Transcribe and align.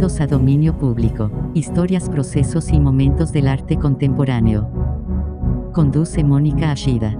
A 0.00 0.26
Dominio 0.26 0.78
Público, 0.78 1.30
historias, 1.52 2.08
procesos 2.08 2.70
y 2.70 2.80
momentos 2.80 3.32
del 3.32 3.46
arte 3.46 3.76
contemporáneo. 3.76 5.70
Conduce 5.74 6.24
Mónica 6.24 6.70
Ashida. 6.70 7.18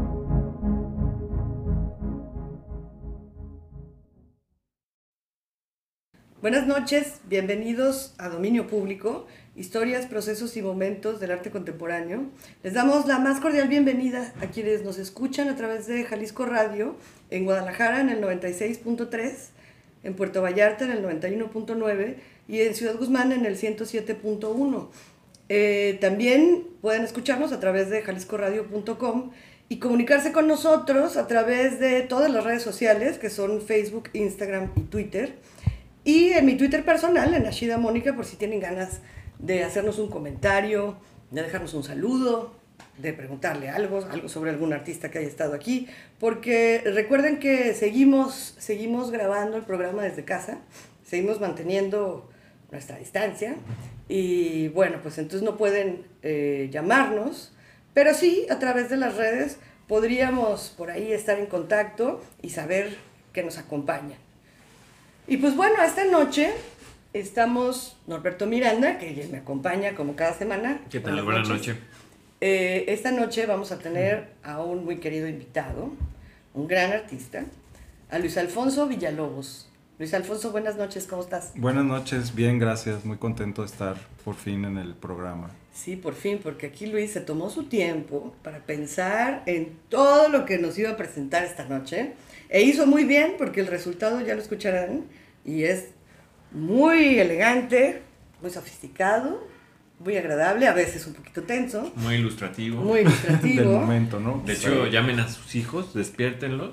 Buenas 6.40 6.66
noches, 6.66 7.20
bienvenidos 7.28 8.14
a 8.16 8.30
Dominio 8.30 8.66
Público, 8.66 9.26
historias, 9.56 10.06
procesos 10.06 10.56
y 10.56 10.62
momentos 10.62 11.20
del 11.20 11.32
arte 11.32 11.50
contemporáneo. 11.50 12.30
Les 12.62 12.72
damos 12.72 13.06
la 13.06 13.18
más 13.18 13.40
cordial 13.40 13.68
bienvenida 13.68 14.32
a 14.40 14.46
quienes 14.46 14.84
nos 14.84 14.96
escuchan 14.98 15.50
a 15.50 15.56
través 15.56 15.86
de 15.86 16.02
Jalisco 16.04 16.46
Radio, 16.46 16.96
en 17.28 17.44
Guadalajara 17.44 18.00
en 18.00 18.08
el 18.08 18.22
96.3, 18.22 19.50
en 20.02 20.14
Puerto 20.14 20.40
Vallarta 20.40 20.86
en 20.86 20.92
el 20.92 21.04
91.9 21.04 22.16
y 22.50 22.62
en 22.62 22.74
Ciudad 22.74 22.96
Guzmán 22.96 23.30
en 23.30 23.46
el 23.46 23.56
107.1. 23.56 24.88
Eh, 25.48 25.98
también 26.00 26.66
pueden 26.80 27.04
escucharnos 27.04 27.52
a 27.52 27.60
través 27.60 27.90
de 27.90 28.02
jaliscoradio.com 28.02 29.30
y 29.68 29.78
comunicarse 29.78 30.32
con 30.32 30.48
nosotros 30.48 31.16
a 31.16 31.28
través 31.28 31.78
de 31.78 32.02
todas 32.02 32.28
las 32.28 32.42
redes 32.42 32.62
sociales 32.62 33.18
que 33.18 33.30
son 33.30 33.62
Facebook, 33.62 34.10
Instagram 34.14 34.72
y 34.74 34.80
Twitter. 34.80 35.36
Y 36.02 36.30
en 36.30 36.44
mi 36.44 36.56
Twitter 36.56 36.84
personal, 36.84 37.32
en 37.34 37.46
Ashida 37.46 37.78
Mónica, 37.78 38.16
por 38.16 38.24
si 38.24 38.34
tienen 38.36 38.58
ganas 38.58 39.00
de 39.38 39.62
hacernos 39.62 40.00
un 40.00 40.10
comentario, 40.10 40.96
de 41.30 41.42
dejarnos 41.44 41.72
un 41.74 41.84
saludo, 41.84 42.56
de 42.98 43.12
preguntarle 43.12 43.68
algo, 43.68 44.04
algo 44.10 44.28
sobre 44.28 44.50
algún 44.50 44.72
artista 44.72 45.08
que 45.08 45.18
haya 45.18 45.28
estado 45.28 45.54
aquí, 45.54 45.86
porque 46.18 46.82
recuerden 46.84 47.38
que 47.38 47.74
seguimos, 47.74 48.56
seguimos 48.58 49.12
grabando 49.12 49.56
el 49.56 49.62
programa 49.62 50.02
desde 50.02 50.24
casa, 50.24 50.58
seguimos 51.04 51.40
manteniendo 51.40 52.28
nuestra 52.70 52.98
distancia 52.98 53.56
y 54.08 54.68
bueno, 54.68 54.98
pues 55.02 55.18
entonces 55.18 55.42
no 55.42 55.56
pueden 55.56 56.04
eh, 56.22 56.68
llamarnos, 56.72 57.52
pero 57.94 58.14
sí 58.14 58.46
a 58.50 58.58
través 58.58 58.90
de 58.90 58.96
las 58.96 59.16
redes 59.16 59.58
podríamos 59.86 60.74
por 60.76 60.90
ahí 60.90 61.12
estar 61.12 61.38
en 61.38 61.46
contacto 61.46 62.22
y 62.42 62.50
saber 62.50 62.96
que 63.32 63.42
nos 63.42 63.58
acompañan. 63.58 64.18
Y 65.26 65.36
pues 65.36 65.56
bueno, 65.56 65.82
esta 65.82 66.04
noche 66.04 66.52
estamos 67.12 67.96
Norberto 68.06 68.46
Miranda, 68.46 68.98
que 68.98 69.28
me 69.30 69.38
acompaña 69.38 69.94
como 69.94 70.16
cada 70.16 70.34
semana. 70.34 70.80
¿Qué 70.90 71.00
tal? 71.00 71.22
Buenas, 71.22 71.48
noches. 71.48 71.76
Eh, 72.40 72.84
esta 72.88 73.10
noche 73.10 73.46
vamos 73.46 73.70
a 73.70 73.78
tener 73.78 74.28
a 74.42 74.62
un 74.62 74.84
muy 74.84 74.96
querido 74.96 75.28
invitado, 75.28 75.92
un 76.54 76.66
gran 76.66 76.92
artista, 76.92 77.44
a 78.10 78.18
Luis 78.18 78.36
Alfonso 78.38 78.86
Villalobos. 78.86 79.68
Luis 80.00 80.14
Alfonso, 80.14 80.50
buenas 80.50 80.76
noches, 80.76 81.06
¿cómo 81.06 81.20
estás? 81.20 81.52
Buenas 81.56 81.84
noches, 81.84 82.34
bien, 82.34 82.58
gracias, 82.58 83.04
muy 83.04 83.18
contento 83.18 83.60
de 83.60 83.66
estar 83.66 83.98
por 84.24 84.34
fin 84.34 84.64
en 84.64 84.78
el 84.78 84.94
programa. 84.94 85.50
Sí, 85.74 85.94
por 85.94 86.14
fin, 86.14 86.40
porque 86.42 86.68
aquí 86.68 86.86
Luis 86.86 87.10
se 87.10 87.20
tomó 87.20 87.50
su 87.50 87.64
tiempo 87.64 88.34
para 88.42 88.60
pensar 88.60 89.42
en 89.44 89.76
todo 89.90 90.30
lo 90.30 90.46
que 90.46 90.56
nos 90.56 90.78
iba 90.78 90.88
a 90.88 90.96
presentar 90.96 91.44
esta 91.44 91.66
noche. 91.66 92.14
E 92.48 92.62
hizo 92.62 92.86
muy 92.86 93.04
bien, 93.04 93.34
porque 93.36 93.60
el 93.60 93.66
resultado 93.66 94.22
ya 94.22 94.34
lo 94.34 94.40
escucharán, 94.40 95.04
y 95.44 95.64
es 95.64 95.88
muy 96.50 97.18
elegante, 97.18 98.00
muy 98.40 98.50
sofisticado, 98.50 99.46
muy 100.00 100.16
agradable, 100.16 100.66
a 100.66 100.72
veces 100.72 101.06
un 101.06 101.12
poquito 101.12 101.42
tenso. 101.42 101.92
Muy 101.96 102.14
ilustrativo. 102.14 102.82
Muy 102.82 103.00
ilustrativo. 103.00 103.70
Del 103.70 103.80
momento, 103.80 104.18
¿no? 104.18 104.42
De 104.44 104.54
hecho, 104.54 104.86
llamen 104.86 105.20
a 105.20 105.28
sus 105.28 105.54
hijos, 105.54 105.94
despiértenlos 105.94 106.72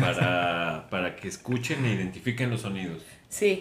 para, 0.00 0.86
para 0.90 1.16
que 1.16 1.26
escuchen 1.26 1.84
e 1.84 1.92
identifiquen 1.92 2.50
los 2.50 2.62
sonidos. 2.62 3.02
Sí. 3.28 3.60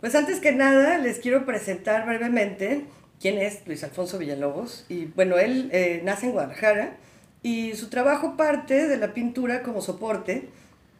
Pues 0.00 0.14
antes 0.14 0.40
que 0.40 0.52
nada, 0.52 0.98
les 0.98 1.18
quiero 1.18 1.44
presentar 1.44 2.06
brevemente 2.06 2.86
quién 3.20 3.38
es 3.38 3.66
Luis 3.66 3.84
Alfonso 3.84 4.18
Villalobos. 4.18 4.86
Y 4.88 5.04
bueno, 5.06 5.38
él 5.38 5.68
eh, 5.72 6.00
nace 6.02 6.26
en 6.26 6.32
Guadalajara 6.32 6.96
y 7.42 7.74
su 7.74 7.90
trabajo 7.90 8.36
parte 8.36 8.88
de 8.88 8.96
la 8.96 9.12
pintura 9.12 9.62
como 9.62 9.82
soporte, 9.82 10.48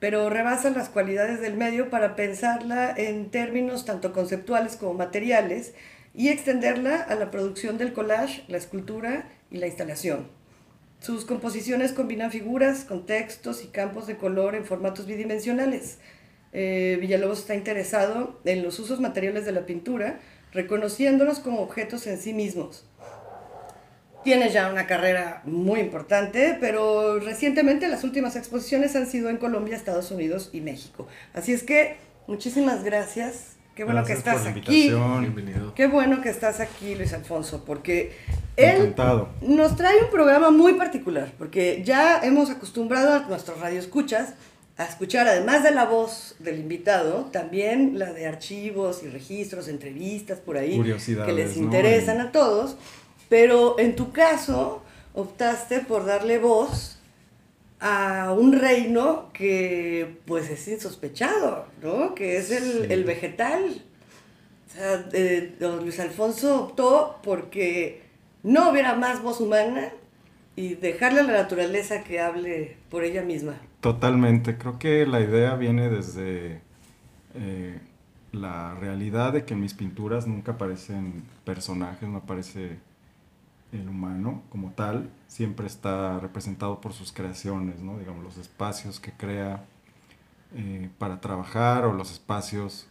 pero 0.00 0.28
rebasa 0.28 0.70
las 0.70 0.90
cualidades 0.90 1.40
del 1.40 1.56
medio 1.56 1.88
para 1.88 2.14
pensarla 2.14 2.94
en 2.96 3.30
términos 3.30 3.86
tanto 3.86 4.12
conceptuales 4.12 4.76
como 4.76 4.94
materiales 4.94 5.72
y 6.18 6.30
extenderla 6.30 6.96
a 6.96 7.14
la 7.14 7.30
producción 7.30 7.78
del 7.78 7.92
collage, 7.92 8.42
la 8.48 8.56
escultura 8.58 9.30
y 9.52 9.58
la 9.58 9.68
instalación. 9.68 10.26
Sus 10.98 11.24
composiciones 11.24 11.92
combinan 11.92 12.32
figuras, 12.32 12.84
contextos 12.84 13.62
y 13.62 13.68
campos 13.68 14.08
de 14.08 14.16
color 14.16 14.56
en 14.56 14.64
formatos 14.64 15.06
bidimensionales. 15.06 15.98
Eh, 16.52 16.98
Villalobos 17.00 17.38
está 17.38 17.54
interesado 17.54 18.40
en 18.44 18.64
los 18.64 18.80
usos 18.80 18.98
materiales 18.98 19.44
de 19.44 19.52
la 19.52 19.64
pintura, 19.64 20.18
reconociéndolos 20.52 21.38
como 21.38 21.60
objetos 21.60 22.08
en 22.08 22.18
sí 22.18 22.34
mismos. 22.34 22.84
Tiene 24.24 24.50
ya 24.50 24.72
una 24.72 24.88
carrera 24.88 25.42
muy 25.44 25.78
importante, 25.78 26.56
pero 26.58 27.20
recientemente 27.20 27.86
las 27.86 28.02
últimas 28.02 28.34
exposiciones 28.34 28.96
han 28.96 29.06
sido 29.06 29.30
en 29.30 29.36
Colombia, 29.36 29.76
Estados 29.76 30.10
Unidos 30.10 30.50
y 30.52 30.62
México. 30.62 31.06
Así 31.32 31.52
es 31.52 31.62
que 31.62 31.94
muchísimas 32.26 32.82
gracias 32.82 33.57
Qué 33.78 33.84
bueno 33.84 34.02
que 34.02 34.12
estás 34.12 34.44
aquí. 34.44 34.90
Bienvenido. 34.90 35.72
Qué 35.72 35.86
bueno 35.86 36.20
que 36.20 36.30
estás 36.30 36.58
aquí, 36.58 36.96
Luis 36.96 37.12
Alfonso, 37.12 37.62
porque 37.64 38.10
él 38.56 38.92
nos 39.40 39.76
trae 39.76 40.02
un 40.02 40.10
programa 40.10 40.50
muy 40.50 40.72
particular, 40.72 41.32
porque 41.38 41.84
ya 41.84 42.18
hemos 42.24 42.50
acostumbrado 42.50 43.12
a 43.12 43.28
nuestros 43.28 43.60
radioescuchas 43.60 44.34
a 44.78 44.84
escuchar, 44.84 45.28
además 45.28 45.62
de 45.62 45.70
la 45.70 45.84
voz 45.84 46.34
del 46.40 46.58
invitado, 46.58 47.28
también 47.30 48.00
la 48.00 48.12
de 48.12 48.26
archivos 48.26 49.04
y 49.04 49.10
registros, 49.10 49.68
entrevistas 49.68 50.40
por 50.40 50.56
ahí, 50.56 50.82
que 51.24 51.32
les 51.32 51.56
interesan 51.56 52.20
a 52.20 52.32
todos. 52.32 52.74
Pero 53.28 53.78
en 53.78 53.94
tu 53.94 54.10
caso, 54.10 54.82
optaste 55.14 55.78
por 55.78 56.04
darle 56.04 56.38
voz 56.38 56.97
a 57.80 58.32
un 58.32 58.52
reino 58.52 59.30
que 59.32 60.18
pues 60.26 60.50
es 60.50 60.66
insospechado, 60.68 61.66
¿no? 61.82 62.14
Que 62.14 62.36
es 62.36 62.50
el, 62.50 63.04
vegetal. 63.04 63.82
O 64.66 64.70
sea, 64.70 65.08
don 65.58 65.80
Luis 65.80 66.00
Alfonso 66.00 66.64
optó 66.64 67.18
porque 67.22 68.02
no 68.42 68.70
hubiera 68.70 68.94
más 68.94 69.22
voz 69.22 69.40
humana 69.40 69.90
y 70.56 70.74
dejarle 70.74 71.20
a 71.20 71.24
la 71.24 71.32
naturaleza 71.34 72.02
que 72.02 72.20
hable 72.20 72.76
por 72.90 73.04
ella 73.04 73.22
misma. 73.22 73.56
Totalmente, 73.80 74.58
creo 74.58 74.78
que 74.78 75.06
la 75.06 75.20
idea 75.20 75.54
viene 75.54 75.88
desde 75.88 76.60
eh, 77.34 77.78
la 78.32 78.74
realidad 78.74 79.32
de 79.32 79.44
que 79.44 79.54
en 79.54 79.60
mis 79.60 79.74
pinturas 79.74 80.26
nunca 80.26 80.52
aparecen 80.52 81.22
personajes, 81.44 82.08
no 82.08 82.18
aparece 82.18 82.78
el 83.72 83.88
humano 83.88 84.42
como 84.48 84.70
tal 84.72 85.10
siempre 85.26 85.66
está 85.66 86.18
representado 86.20 86.80
por 86.80 86.92
sus 86.92 87.12
creaciones, 87.12 87.80
¿no? 87.80 87.98
digamos, 87.98 88.24
los 88.24 88.38
espacios 88.38 89.00
que 89.00 89.12
crea 89.12 89.64
eh, 90.54 90.88
para 90.98 91.20
trabajar 91.20 91.84
o 91.84 91.92
los 91.92 92.10
espacios 92.10 92.88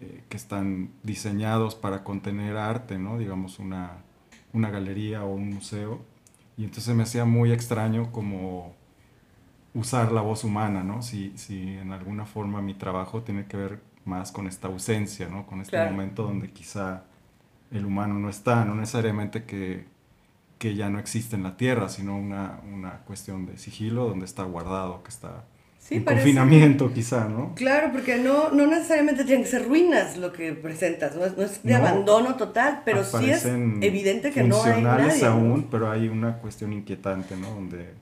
eh, 0.00 0.22
que 0.28 0.36
están 0.36 0.90
diseñados 1.02 1.74
para 1.74 2.04
contener 2.04 2.56
arte, 2.56 2.98
¿no? 2.98 3.18
digamos, 3.18 3.58
una, 3.58 3.98
una 4.52 4.70
galería 4.70 5.24
o 5.24 5.34
un 5.34 5.50
museo. 5.54 6.00
Y 6.56 6.64
entonces 6.64 6.94
me 6.94 7.04
hacía 7.04 7.24
muy 7.24 7.52
extraño 7.52 8.10
como 8.12 8.74
usar 9.74 10.12
la 10.12 10.20
voz 10.20 10.44
humana, 10.44 10.82
¿no? 10.82 11.02
Si, 11.02 11.32
si 11.36 11.76
en 11.76 11.92
alguna 11.92 12.26
forma 12.26 12.60
mi 12.60 12.74
trabajo 12.74 13.22
tiene 13.22 13.46
que 13.46 13.56
ver 13.56 13.80
más 14.04 14.32
con 14.32 14.48
esta 14.48 14.66
ausencia, 14.66 15.28
¿no? 15.28 15.46
Con 15.46 15.60
este 15.60 15.78
momento 15.84 16.24
donde 16.24 16.50
quizá 16.50 17.04
el 17.70 17.84
humano 17.84 18.14
no 18.14 18.28
está, 18.28 18.64
no 18.64 18.74
necesariamente 18.74 19.44
que, 19.44 19.86
que, 20.58 20.74
ya 20.74 20.90
no 20.90 20.98
existe 20.98 21.36
en 21.36 21.42
la 21.42 21.56
Tierra, 21.56 21.88
sino 21.88 22.18
una, 22.18 22.60
una 22.72 22.98
cuestión 23.04 23.46
de 23.46 23.56
sigilo 23.58 24.06
donde 24.08 24.26
está 24.26 24.42
guardado, 24.44 25.02
que 25.02 25.10
está 25.10 25.44
en 25.90 26.04
confinamiento 26.04 26.92
quizá, 26.92 27.28
¿no? 27.28 27.54
Claro, 27.54 27.90
porque 27.92 28.18
no, 28.18 28.50
no 28.50 28.66
necesariamente 28.66 29.24
tienen 29.24 29.44
que 29.44 29.50
ser 29.50 29.66
ruinas 29.66 30.16
lo 30.16 30.32
que 30.32 30.52
presentas, 30.52 31.14
no 31.16 31.24
es, 31.24 31.62
de 31.62 31.74
abandono 31.74 32.36
total, 32.36 32.82
pero 32.84 33.04
sí 33.04 33.30
es 33.30 33.44
evidente 33.46 34.30
que 34.30 34.42
no 34.42 34.62
hay 34.62 34.82
nadie. 34.82 35.24
aún, 35.24 35.68
pero 35.70 35.90
hay 35.90 36.08
una 36.08 36.38
cuestión 36.38 36.72
inquietante, 36.72 37.36
¿no? 37.36 37.50
Donde 37.50 37.94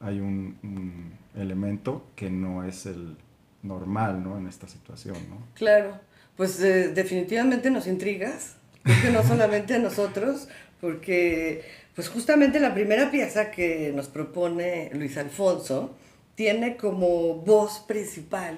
hay 0.00 0.20
un, 0.20 1.14
elemento 1.36 2.06
que 2.14 2.30
no 2.30 2.62
es 2.62 2.86
el 2.86 3.16
normal, 3.62 4.22
¿no? 4.22 4.38
En 4.38 4.46
esta 4.46 4.68
situación, 4.68 5.16
¿no? 5.28 5.38
Claro, 5.54 5.98
pues 6.36 6.60
eh, 6.60 6.92
definitivamente 6.94 7.70
nos 7.70 7.88
intrigas 7.88 8.54
que 9.02 9.10
no 9.10 9.22
solamente 9.24 9.74
a 9.74 9.78
nosotros, 9.78 10.48
porque 10.80 11.64
pues 11.94 12.08
justamente 12.08 12.60
la 12.60 12.74
primera 12.74 13.10
pieza 13.10 13.50
que 13.50 13.92
nos 13.94 14.08
propone 14.08 14.90
Luis 14.94 15.16
Alfonso 15.16 15.94
tiene 16.34 16.76
como 16.76 17.36
voz 17.36 17.80
principal 17.80 18.56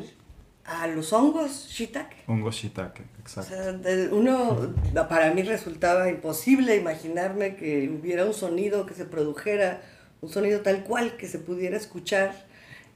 a 0.64 0.86
los 0.88 1.12
hongos 1.12 1.68
shiitake. 1.68 2.24
Hongos 2.26 2.56
shiitake, 2.56 3.02
exacto. 3.20 3.54
O 3.54 3.82
sea, 3.82 4.08
uno, 4.12 4.74
para 5.08 5.32
mí 5.32 5.42
resultaba 5.42 6.08
imposible 6.08 6.76
imaginarme 6.76 7.56
que 7.56 7.88
hubiera 7.88 8.24
un 8.24 8.34
sonido 8.34 8.86
que 8.86 8.94
se 8.94 9.04
produjera, 9.04 9.82
un 10.20 10.30
sonido 10.30 10.60
tal 10.62 10.82
cual 10.82 11.16
que 11.16 11.28
se 11.28 11.38
pudiera 11.38 11.76
escuchar. 11.76 12.46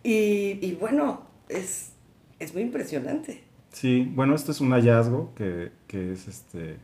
Y, 0.03 0.59
y 0.63 0.77
bueno, 0.81 1.27
es, 1.49 1.93
es 2.39 2.55
muy 2.55 2.63
impresionante. 2.63 3.45
Sí, 3.73 4.11
bueno, 4.15 4.35
esto 4.35 4.51
es 4.51 4.61
un 4.61 4.73
hallazgo 4.73 5.33
que, 5.37 5.71
que 5.87 6.13
es, 6.13 6.27
este, 6.27 6.77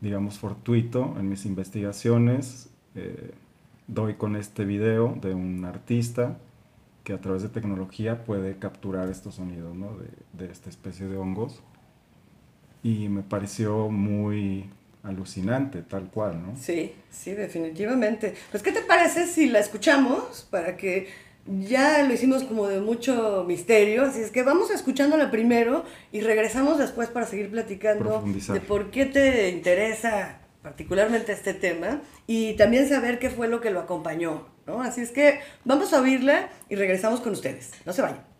digamos, 0.00 0.38
fortuito 0.38 1.14
en 1.18 1.28
mis 1.28 1.44
investigaciones. 1.44 2.70
Eh, 2.96 3.30
doy 3.86 4.14
con 4.14 4.36
este 4.36 4.64
video 4.64 5.16
de 5.20 5.34
un 5.34 5.64
artista 5.64 6.38
que 7.04 7.12
a 7.12 7.20
través 7.20 7.42
de 7.42 7.48
tecnología 7.48 8.24
puede 8.24 8.56
capturar 8.58 9.08
estos 9.08 9.36
sonidos 9.36 9.76
¿no? 9.76 9.96
de, 9.96 10.44
de 10.46 10.52
esta 10.52 10.70
especie 10.70 11.06
de 11.06 11.16
hongos. 11.16 11.62
Y 12.82 13.08
me 13.08 13.22
pareció 13.22 13.88
muy 13.88 14.70
alucinante, 15.02 15.82
tal 15.82 16.10
cual, 16.10 16.42
¿no? 16.42 16.56
Sí, 16.56 16.92
sí, 17.10 17.32
definitivamente. 17.32 18.34
Pues, 18.50 18.62
¿qué 18.62 18.72
te 18.72 18.82
parece 18.82 19.26
si 19.26 19.48
la 19.48 19.60
escuchamos 19.60 20.46
para 20.50 20.76
que 20.76 21.08
ya 21.46 22.02
lo 22.02 22.12
hicimos 22.12 22.42
como 22.42 22.66
de 22.66 22.80
mucho 22.80 23.44
misterio, 23.46 24.04
así 24.04 24.20
es 24.20 24.30
que 24.32 24.42
vamos 24.42 24.70
escuchándola 24.70 25.30
primero 25.30 25.84
y 26.10 26.20
regresamos 26.20 26.78
después 26.78 27.08
para 27.08 27.26
seguir 27.26 27.50
platicando 27.50 28.24
de 28.52 28.60
por 28.60 28.90
qué 28.90 29.06
te 29.06 29.50
interesa 29.50 30.40
particularmente 30.66 31.30
este 31.30 31.54
tema 31.54 32.00
y 32.26 32.54
también 32.54 32.88
saber 32.88 33.20
qué 33.20 33.30
fue 33.30 33.46
lo 33.46 33.60
que 33.60 33.70
lo 33.70 33.78
acompañó, 33.78 34.48
¿no? 34.66 34.82
Así 34.82 35.00
es 35.00 35.12
que 35.12 35.38
vamos 35.64 35.92
a 35.92 36.00
oírla 36.00 36.48
y 36.68 36.74
regresamos 36.74 37.20
con 37.20 37.34
ustedes. 37.34 37.70
No 37.84 37.92
se 37.92 38.02
vayan. 38.02 38.35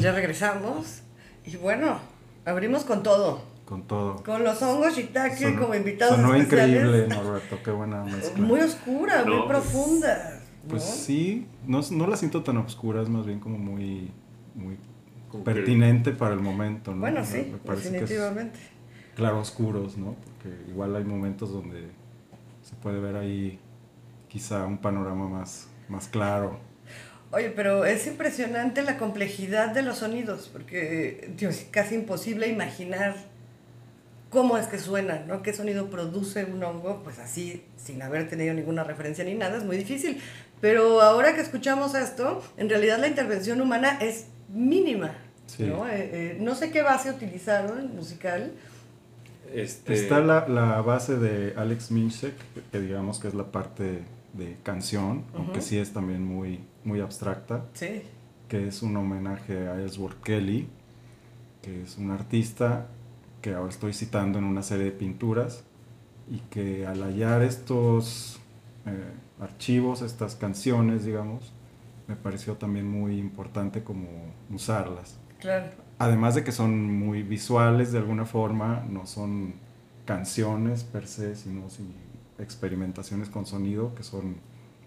Pues 0.00 0.04
ya 0.14 0.18
regresamos 0.18 1.02
y 1.44 1.56
bueno, 1.56 1.98
abrimos 2.46 2.84
con 2.84 3.02
todo. 3.02 3.42
Con 3.66 3.82
todo. 3.82 4.22
Con 4.24 4.42
los 4.42 4.62
hongos 4.62 4.96
shiitake 4.96 5.36
Sonó- 5.36 5.60
como 5.60 5.74
invitados 5.74 6.16
Sonó 6.16 6.34
especiales. 6.34 6.82
increíble, 6.86 7.14
Norberto, 7.14 7.58
qué 7.62 7.70
buena 7.70 8.02
mezcla. 8.04 8.42
Muy 8.46 8.60
oscura, 8.60 9.24
muy 9.26 9.36
pues- 9.36 9.46
profunda. 9.48 10.40
¿no? 10.64 10.70
Pues 10.70 10.82
sí, 10.84 11.46
no, 11.66 11.80
no 11.90 12.06
la 12.06 12.16
siento 12.16 12.42
tan 12.42 12.56
oscura, 12.56 13.02
es 13.02 13.10
más 13.10 13.26
bien 13.26 13.40
como 13.40 13.58
muy, 13.58 14.10
muy 14.54 14.78
Como 15.30 15.44
que- 15.44 15.52
pertinente 15.52 16.12
para 16.12 16.32
el 16.32 16.40
momento, 16.40 16.94
¿no? 16.94 17.00
Bueno, 17.02 17.22
sí, 17.22 17.52
me 17.66 17.74
definitivamente. 17.74 18.58
claroscuros, 19.16 19.98
¿no? 19.98 20.14
Porque 20.14 20.56
igual 20.70 20.96
hay 20.96 21.04
momentos 21.04 21.52
donde 21.52 21.88
se 22.62 22.74
puede 22.76 23.00
ver 23.00 23.16
ahí 23.16 23.58
quizá 24.28 24.64
un 24.64 24.78
panorama 24.78 25.28
más 25.28 25.68
más 25.90 26.08
claro. 26.08 26.58
Oye, 27.32 27.50
pero 27.50 27.84
es 27.84 28.06
impresionante 28.06 28.82
la 28.82 28.98
complejidad 28.98 29.68
de 29.68 29.82
los 29.82 29.98
sonidos, 29.98 30.48
porque 30.52 31.32
Dios, 31.36 31.56
es 31.56 31.66
casi 31.70 31.94
imposible 31.94 32.48
imaginar 32.48 33.14
cómo 34.30 34.58
es 34.58 34.66
que 34.66 34.78
suena, 34.78 35.24
¿no? 35.26 35.42
¿Qué 35.42 35.52
sonido 35.52 35.90
produce 35.90 36.44
un 36.44 36.62
hongo? 36.64 37.02
Pues 37.04 37.18
así, 37.20 37.64
sin 37.76 38.02
haber 38.02 38.28
tenido 38.28 38.52
ninguna 38.54 38.82
referencia 38.82 39.24
ni 39.24 39.34
nada, 39.34 39.58
es 39.58 39.64
muy 39.64 39.76
difícil. 39.76 40.20
Pero 40.60 41.00
ahora 41.00 41.34
que 41.34 41.40
escuchamos 41.40 41.94
esto, 41.94 42.42
en 42.56 42.68
realidad 42.68 42.98
la 42.98 43.06
intervención 43.08 43.60
humana 43.60 43.98
es 44.00 44.26
mínima. 44.48 45.12
¿no? 45.58 45.88
Eh, 45.88 45.92
eh, 46.12 46.38
no 46.40 46.54
sé 46.54 46.70
qué 46.70 46.82
base 46.82 47.10
utilizaron 47.10 47.94
musical. 47.94 48.52
Este... 49.52 49.94
Está 49.94 50.20
la, 50.20 50.48
la, 50.48 50.80
base 50.80 51.16
de 51.16 51.54
Alex 51.56 51.90
Minchek, 51.90 52.34
que 52.70 52.80
digamos 52.80 53.18
que 53.18 53.28
es 53.28 53.34
la 53.34 53.50
parte 53.50 54.02
de 54.32 54.56
canción, 54.62 55.24
aunque 55.34 55.60
sí 55.60 55.78
es 55.78 55.92
también 55.92 56.24
muy, 56.24 56.60
muy 56.84 57.00
abstracta. 57.00 57.66
Sí. 57.74 58.02
Que 58.48 58.68
es 58.68 58.82
un 58.82 58.96
homenaje 58.96 59.68
a 59.68 59.80
Ellsworth 59.80 60.20
Kelly, 60.22 60.68
que 61.62 61.82
es 61.82 61.98
un 61.98 62.10
artista 62.10 62.88
que 63.42 63.54
ahora 63.54 63.70
estoy 63.70 63.92
citando 63.92 64.38
en 64.38 64.44
una 64.44 64.62
serie 64.62 64.86
de 64.86 64.92
pinturas 64.92 65.64
y 66.30 66.38
que 66.50 66.86
al 66.86 67.02
hallar 67.02 67.42
estos 67.42 68.40
eh, 68.86 69.12
archivos, 69.40 70.02
estas 70.02 70.36
canciones, 70.36 71.04
digamos, 71.04 71.52
me 72.06 72.16
pareció 72.16 72.54
también 72.54 72.88
muy 72.88 73.18
importante 73.18 73.82
como 73.82 74.08
usarlas. 74.50 75.18
Claro. 75.38 75.70
Además 75.98 76.34
de 76.34 76.44
que 76.44 76.52
son 76.52 76.98
muy 76.98 77.22
visuales 77.22 77.92
de 77.92 77.98
alguna 77.98 78.26
forma, 78.26 78.84
no 78.88 79.06
son 79.06 79.54
canciones 80.04 80.82
per 80.82 81.06
se, 81.06 81.36
sino 81.36 81.66
experimentaciones 82.38 83.28
con 83.28 83.46
sonido 83.46 83.94
que 83.94 84.02
son 84.02 84.36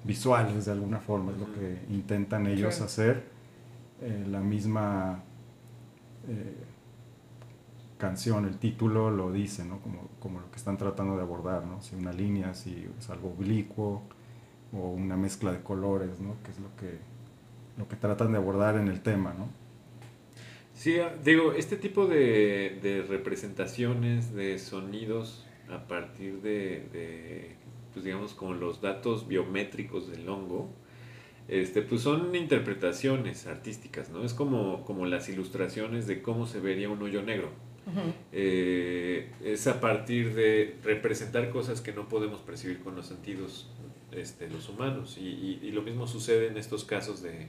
visuales 0.03 0.65
de 0.65 0.71
alguna 0.71 0.99
forma, 0.99 1.31
es 1.31 1.37
lo 1.37 1.53
que 1.53 1.79
intentan 1.89 2.47
ellos 2.47 2.81
hacer. 2.81 3.23
Eh, 4.01 4.25
la 4.29 4.41
misma 4.41 5.23
eh, 6.27 6.63
canción, 7.97 8.45
el 8.45 8.57
título 8.57 9.09
lo 9.09 9.31
dice, 9.31 9.63
¿no? 9.63 9.79
Como, 9.79 10.09
como, 10.19 10.39
lo 10.41 10.51
que 10.51 10.57
están 10.57 10.77
tratando 10.77 11.15
de 11.15 11.21
abordar, 11.21 11.65
¿no? 11.65 11.81
Si 11.81 11.95
una 11.95 12.11
línea, 12.11 12.53
si 12.53 12.87
es 12.99 13.09
algo 13.09 13.29
oblicuo 13.29 14.03
o 14.73 14.89
una 14.89 15.15
mezcla 15.15 15.51
de 15.51 15.61
colores, 15.61 16.19
¿no? 16.19 16.35
Que 16.43 16.51
es 16.51 16.59
lo 16.59 16.75
que, 16.75 16.97
lo 17.77 17.87
que 17.87 17.95
tratan 17.95 18.31
de 18.33 18.37
abordar 18.39 18.75
en 18.75 18.87
el 18.89 19.01
tema, 19.01 19.33
¿no? 19.33 19.47
Sí, 20.73 20.99
ah, 20.99 21.15
digo, 21.23 21.53
este 21.53 21.77
tipo 21.77 22.07
de, 22.07 22.79
de 22.81 23.03
representaciones, 23.03 24.33
de 24.33 24.57
sonidos 24.59 25.45
a 25.69 25.87
partir 25.87 26.41
de, 26.41 26.87
de, 26.91 27.55
pues 27.93 28.05
digamos, 28.05 28.33
como 28.33 28.53
los 28.53 28.81
datos 28.81 29.27
biométricos 29.27 30.09
del 30.09 30.27
hongo, 30.27 30.69
este, 31.47 31.81
pues 31.81 32.01
son 32.01 32.35
interpretaciones 32.35 33.47
artísticas, 33.47 34.09
¿no? 34.09 34.23
Es 34.23 34.33
como, 34.33 34.85
como 34.85 35.05
las 35.05 35.29
ilustraciones 35.29 36.07
de 36.07 36.21
cómo 36.21 36.45
se 36.47 36.59
vería 36.59 36.89
un 36.89 37.01
hoyo 37.01 37.21
negro. 37.21 37.49
Eh, 38.31 39.29
es 39.43 39.67
a 39.67 39.81
partir 39.81 40.33
de 40.35 40.77
representar 40.83 41.49
cosas 41.49 41.81
que 41.81 41.91
no 41.91 42.07
podemos 42.07 42.39
percibir 42.39 42.79
con 42.79 42.95
los 42.95 43.07
sentidos 43.07 43.69
este, 44.11 44.49
los 44.49 44.69
humanos. 44.69 45.17
Y, 45.19 45.59
y, 45.61 45.71
lo 45.71 45.81
mismo 45.81 46.07
sucede 46.07 46.47
en 46.47 46.57
estos 46.57 46.85
casos 46.85 47.21
de, 47.21 47.47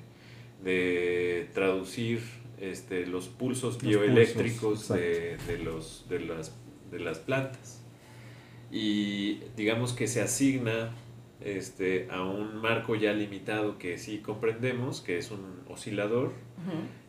de 0.64 1.48
traducir 1.54 2.20
este, 2.60 3.06
los 3.06 3.28
pulsos 3.28 3.80
bioeléctricos 3.80 4.88
de, 4.88 5.36
de, 5.46 5.58
los, 5.58 6.06
de, 6.08 6.20
las, 6.20 6.52
de 6.90 6.98
las 6.98 7.18
plantas. 7.18 7.83
Y 8.74 9.38
digamos 9.56 9.92
que 9.92 10.08
se 10.08 10.20
asigna 10.20 10.90
este, 11.40 12.08
a 12.10 12.24
un 12.24 12.56
marco 12.56 12.96
ya 12.96 13.12
limitado 13.12 13.78
que 13.78 13.98
sí 13.98 14.18
comprendemos, 14.18 15.00
que 15.00 15.16
es 15.16 15.30
un 15.30 15.60
oscilador 15.68 16.32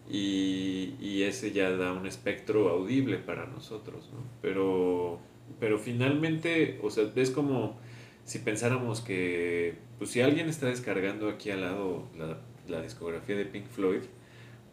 y, 0.07 0.93
y, 0.99 1.23
ese 1.23 1.53
ya 1.53 1.71
da 1.71 1.91
un 1.91 2.05
espectro 2.05 2.69
audible 2.69 3.17
para 3.17 3.47
nosotros, 3.47 4.11
¿no? 4.13 4.19
Pero, 4.43 5.17
pero 5.59 5.79
finalmente, 5.79 6.79
o 6.83 6.91
sea, 6.91 7.11
es 7.15 7.31
como 7.31 7.79
si 8.25 8.37
pensáramos 8.37 9.01
que, 9.01 9.73
pues 9.97 10.11
si 10.11 10.21
alguien 10.21 10.49
está 10.49 10.67
descargando 10.67 11.29
aquí 11.29 11.49
al 11.49 11.61
lado 11.61 12.07
la, 12.15 12.41
la 12.67 12.83
discografía 12.83 13.35
de 13.35 13.45
Pink 13.45 13.65
Floyd, 13.65 14.01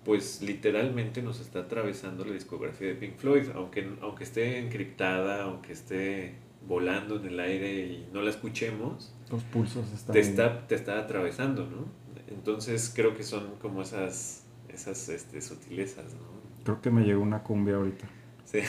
pues 0.05 0.43
literalmente 0.43 1.23
nos 1.23 1.41
está 1.41 1.61
atravesando 1.61 2.27
la 2.27 2.35
discografía 2.35 2.89
de 2.89 2.97
Pink 2.97 3.17
Floyd, 3.17 3.47
aunque, 3.55 3.89
aunque 4.03 4.25
esté 4.25 4.59
encriptada, 4.59 5.45
aunque 5.45 5.73
esté 5.73 6.35
volando 6.67 7.17
en 7.17 7.27
el 7.27 7.41
aire 7.41 7.87
y 7.87 8.09
no 8.13 8.23
la 8.23 8.31
escuchemos, 8.31 9.15
los 9.31 9.43
pulsos 9.45 9.91
están 9.93 10.13
te 10.13 10.21
está, 10.21 10.67
te 10.67 10.75
está 10.75 10.99
atravesando, 10.99 11.67
¿no? 11.67 11.87
Entonces 12.29 12.93
creo 12.95 13.17
que 13.17 13.23
son 13.23 13.57
como 13.61 13.83
esas 13.83 14.43
esas 14.69 15.09
este, 15.09 15.41
sutilezas, 15.41 16.05
¿no? 16.15 16.43
Creo 16.65 16.81
que 16.81 16.91
me 16.91 17.03
llegó 17.03 17.23
una 17.23 17.43
cumbia 17.43 17.77
ahorita. 17.77 18.07
Sí. 18.45 18.61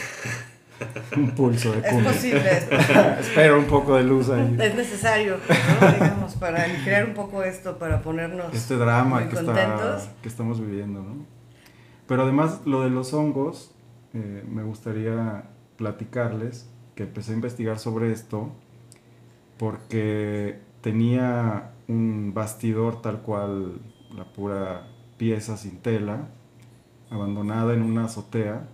un 1.15 1.31
pulso 1.31 1.71
de 1.71 1.81
cumbia. 1.81 2.09
Es 2.09 2.15
posible. 2.15 2.51
Espero 3.19 3.59
un 3.59 3.65
poco 3.65 3.95
de 3.95 4.03
luz 4.03 4.29
ahí. 4.29 4.57
Es 4.59 4.75
necesario, 4.75 5.37
¿no? 5.37 5.91
digamos, 5.91 6.35
para 6.35 6.65
crear 6.83 7.05
un 7.05 7.13
poco 7.13 7.43
esto, 7.43 7.77
para 7.77 8.01
ponernos 8.01 8.53
este 8.53 8.75
drama 8.75 9.29
que, 9.29 9.35
está, 9.35 10.01
que 10.21 10.27
estamos 10.27 10.59
viviendo, 10.59 11.01
¿no? 11.01 11.25
Pero 12.07 12.23
además 12.23 12.61
lo 12.65 12.83
de 12.83 12.89
los 12.89 13.13
hongos, 13.13 13.73
eh, 14.13 14.43
me 14.47 14.63
gustaría 14.63 15.45
platicarles 15.77 16.69
que 16.95 17.03
empecé 17.03 17.31
a 17.31 17.35
investigar 17.35 17.79
sobre 17.79 18.11
esto 18.11 18.49
porque 19.57 20.59
tenía 20.81 21.71
un 21.87 22.33
bastidor 22.33 23.01
tal 23.01 23.21
cual 23.21 23.81
la 24.15 24.25
pura 24.25 24.87
pieza 25.17 25.57
sin 25.57 25.77
tela, 25.77 26.29
abandonada 27.09 27.73
en 27.73 27.81
una 27.81 28.05
azotea 28.05 28.67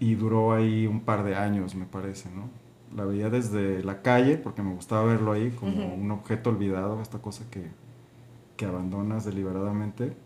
y 0.00 0.14
duró 0.14 0.52
ahí 0.52 0.86
un 0.86 1.00
par 1.00 1.24
de 1.24 1.34
años, 1.34 1.74
me 1.74 1.86
parece, 1.86 2.30
¿no? 2.30 2.48
La 2.96 3.04
veía 3.04 3.28
desde 3.28 3.82
la 3.84 4.00
calle 4.02 4.38
porque 4.38 4.62
me 4.62 4.72
gustaba 4.72 5.04
verlo 5.04 5.32
ahí 5.32 5.50
como 5.50 5.94
un 5.94 6.10
objeto 6.10 6.50
olvidado, 6.50 7.02
esta 7.02 7.18
cosa 7.18 7.44
que, 7.50 7.66
que 8.56 8.64
abandonas 8.64 9.24
deliberadamente. 9.24 10.16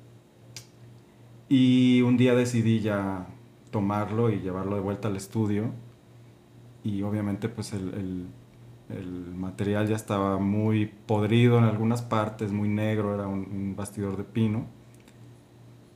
Y 1.48 2.02
un 2.02 2.16
día 2.16 2.34
decidí 2.34 2.80
ya 2.80 3.26
tomarlo 3.70 4.30
y 4.30 4.40
llevarlo 4.40 4.76
de 4.76 4.82
vuelta 4.82 5.08
al 5.08 5.16
estudio. 5.16 5.72
Y 6.84 7.02
obviamente 7.02 7.48
pues 7.48 7.72
el, 7.72 7.94
el, 7.94 8.26
el 8.96 9.34
material 9.34 9.88
ya 9.88 9.96
estaba 9.96 10.38
muy 10.38 10.86
podrido 10.86 11.58
en 11.58 11.64
algunas 11.64 12.02
partes, 12.02 12.52
muy 12.52 12.68
negro, 12.68 13.14
era 13.14 13.26
un 13.26 13.74
bastidor 13.76 14.16
de 14.16 14.24
pino 14.24 14.66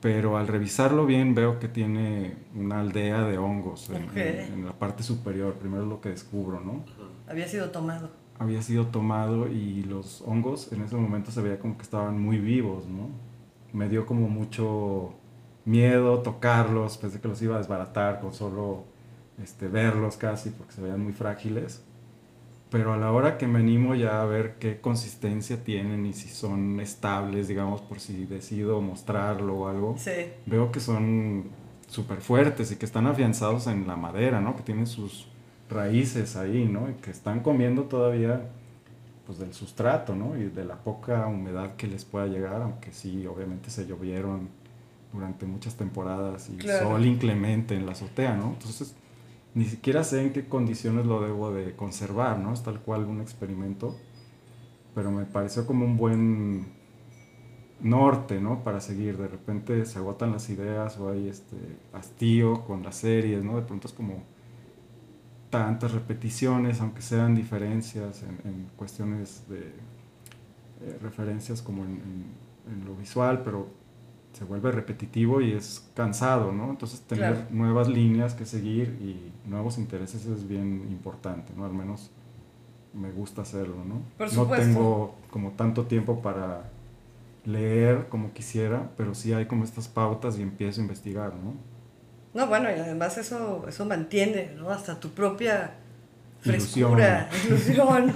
pero 0.06 0.36
al 0.36 0.46
revisarlo 0.46 1.06
bien 1.06 1.34
veo 1.34 1.58
que 1.58 1.66
tiene 1.66 2.36
una 2.54 2.80
aldea 2.80 3.22
de 3.22 3.38
hongos 3.38 3.90
en, 3.90 4.64
la 4.64 4.72
parte 4.72 5.02
superior, 5.02 5.54
primero 5.54 5.82
es 5.82 5.88
lo 5.88 6.00
que 6.00 6.10
descubro, 6.10 6.60
¿no? 6.60 6.84
Había 7.26 7.48
sido 7.48 7.70
tomado. 7.70 8.10
Había 8.38 8.62
sido 8.62 8.86
tomado 8.86 9.48
y 9.48 9.82
los 9.82 10.22
hongos 10.22 10.72
en 10.72 10.82
ese 10.82 10.94
momento 10.94 11.30
se 11.32 11.40
veía 11.40 11.58
como 11.58 11.76
que 11.76 11.82
estaban 11.82 12.20
muy 12.20 12.38
vivos, 12.38 12.86
¿no? 12.86 13.08
Me 13.72 13.88
dio 13.88 14.06
como 14.06 14.28
mucho 14.28 15.14
miedo 15.64 16.20
tocarlos, 16.20 16.98
pensé 16.98 17.20
que 17.20 17.26
los 17.26 17.40
iba 17.42 17.56
a 17.56 17.58
desbaratar 17.58 18.20
con 18.20 18.32
solo 18.32 18.84
este, 19.42 19.68
verlos 19.68 20.16
casi 20.16 20.50
porque 20.50 20.72
se 20.72 20.82
veían 20.82 21.02
muy 21.02 21.12
frágiles 21.12 21.82
pero 22.70 22.92
a 22.92 22.96
la 22.96 23.12
hora 23.12 23.38
que 23.38 23.46
me 23.46 23.60
animo 23.60 23.94
ya 23.94 24.22
a 24.22 24.24
ver 24.24 24.56
qué 24.58 24.80
consistencia 24.80 25.62
tienen 25.62 26.04
y 26.04 26.12
si 26.12 26.28
son 26.28 26.80
estables, 26.80 27.46
digamos, 27.48 27.80
por 27.80 28.00
si 28.00 28.26
decido 28.26 28.80
mostrarlo 28.80 29.54
o 29.54 29.68
algo, 29.68 29.96
veo 30.46 30.72
que 30.72 30.80
son 30.80 31.44
súper 31.88 32.20
fuertes 32.20 32.72
y 32.72 32.76
que 32.76 32.84
están 32.84 33.06
afianzados 33.06 33.68
en 33.68 33.86
la 33.86 33.94
madera, 33.94 34.40
¿no? 34.40 34.56
Que 34.56 34.62
tienen 34.62 34.88
sus 34.88 35.28
raíces 35.70 36.34
ahí, 36.34 36.64
¿no? 36.64 36.90
Y 36.90 36.94
que 36.94 37.12
están 37.12 37.40
comiendo 37.40 37.84
todavía 37.84 38.50
pues 39.26 39.38
del 39.38 39.54
sustrato, 39.54 40.14
¿no? 40.14 40.36
Y 40.36 40.44
de 40.44 40.64
la 40.64 40.76
poca 40.76 41.26
humedad 41.28 41.76
que 41.76 41.86
les 41.86 42.04
pueda 42.04 42.26
llegar, 42.26 42.62
aunque 42.62 42.92
sí, 42.92 43.26
obviamente 43.26 43.70
se 43.70 43.86
llovieron 43.86 44.48
durante 45.12 45.46
muchas 45.46 45.76
temporadas 45.76 46.50
y 46.50 46.60
sol 46.60 47.06
inclemente 47.06 47.76
en 47.76 47.86
la 47.86 47.92
azotea, 47.92 48.36
¿no? 48.36 48.48
Entonces 48.48 48.94
ni 49.56 49.64
siquiera 49.64 50.04
sé 50.04 50.20
en 50.20 50.34
qué 50.34 50.46
condiciones 50.46 51.06
lo 51.06 51.22
debo 51.22 51.50
de 51.50 51.74
conservar, 51.74 52.38
¿no? 52.38 52.52
Es 52.52 52.62
tal 52.62 52.78
cual 52.80 53.06
un 53.06 53.22
experimento, 53.22 53.96
pero 54.94 55.10
me 55.10 55.24
pareció 55.24 55.66
como 55.66 55.86
un 55.86 55.96
buen 55.96 56.66
norte, 57.80 58.38
¿no? 58.38 58.62
Para 58.62 58.80
seguir, 58.80 59.16
de 59.16 59.28
repente 59.28 59.86
se 59.86 59.98
agotan 59.98 60.32
las 60.32 60.50
ideas 60.50 60.98
o 60.98 61.10
hay 61.10 61.28
este 61.28 61.56
hastío 61.94 62.66
con 62.66 62.82
las 62.82 62.96
series, 62.96 63.42
¿no? 63.42 63.56
De 63.56 63.62
pronto 63.62 63.88
es 63.88 63.94
como 63.94 64.24
tantas 65.48 65.92
repeticiones, 65.92 66.82
aunque 66.82 67.00
sean 67.00 67.34
diferencias 67.34 68.24
en, 68.24 68.68
cuestiones 68.76 69.48
de 69.48 69.60
eh, 70.82 70.98
referencias 71.00 71.62
como 71.62 71.82
en 71.82 72.84
lo 72.84 72.94
visual, 72.94 73.40
pero 73.42 73.68
se 74.36 74.44
vuelve 74.44 74.70
repetitivo 74.70 75.40
y 75.40 75.52
es 75.52 75.90
cansado, 75.94 76.52
¿no? 76.52 76.68
Entonces 76.68 77.00
tener 77.00 77.50
nuevas 77.50 77.88
líneas 77.88 78.34
que 78.34 78.44
seguir 78.44 78.98
y 79.00 79.32
nuevos 79.46 79.78
intereses 79.78 80.26
es 80.26 80.46
bien 80.46 80.86
importante, 80.90 81.52
¿no? 81.56 81.64
Al 81.64 81.72
menos 81.72 82.10
me 82.92 83.10
gusta 83.10 83.42
hacerlo, 83.42 83.84
¿no? 83.84 84.02
Por 84.18 84.32
no 84.32 84.46
tengo 84.46 85.14
como 85.30 85.52
tanto 85.52 85.86
tiempo 85.86 86.20
para 86.20 86.70
leer 87.44 88.08
como 88.08 88.32
quisiera, 88.32 88.90
pero 88.96 89.14
sí 89.14 89.32
hay 89.32 89.46
como 89.46 89.64
estas 89.64 89.88
pautas 89.88 90.38
y 90.38 90.42
empiezo 90.42 90.80
a 90.80 90.84
investigar, 90.84 91.32
¿no? 91.34 91.54
No, 92.34 92.46
bueno, 92.48 92.68
y 92.70 92.78
además 92.78 93.16
eso, 93.18 93.64
eso 93.68 93.86
mantiene, 93.86 94.52
¿no? 94.56 94.70
Hasta 94.70 94.98
tu 94.98 95.10
propia 95.10 95.74
frescura, 96.40 97.30
ilusión. 97.46 98.12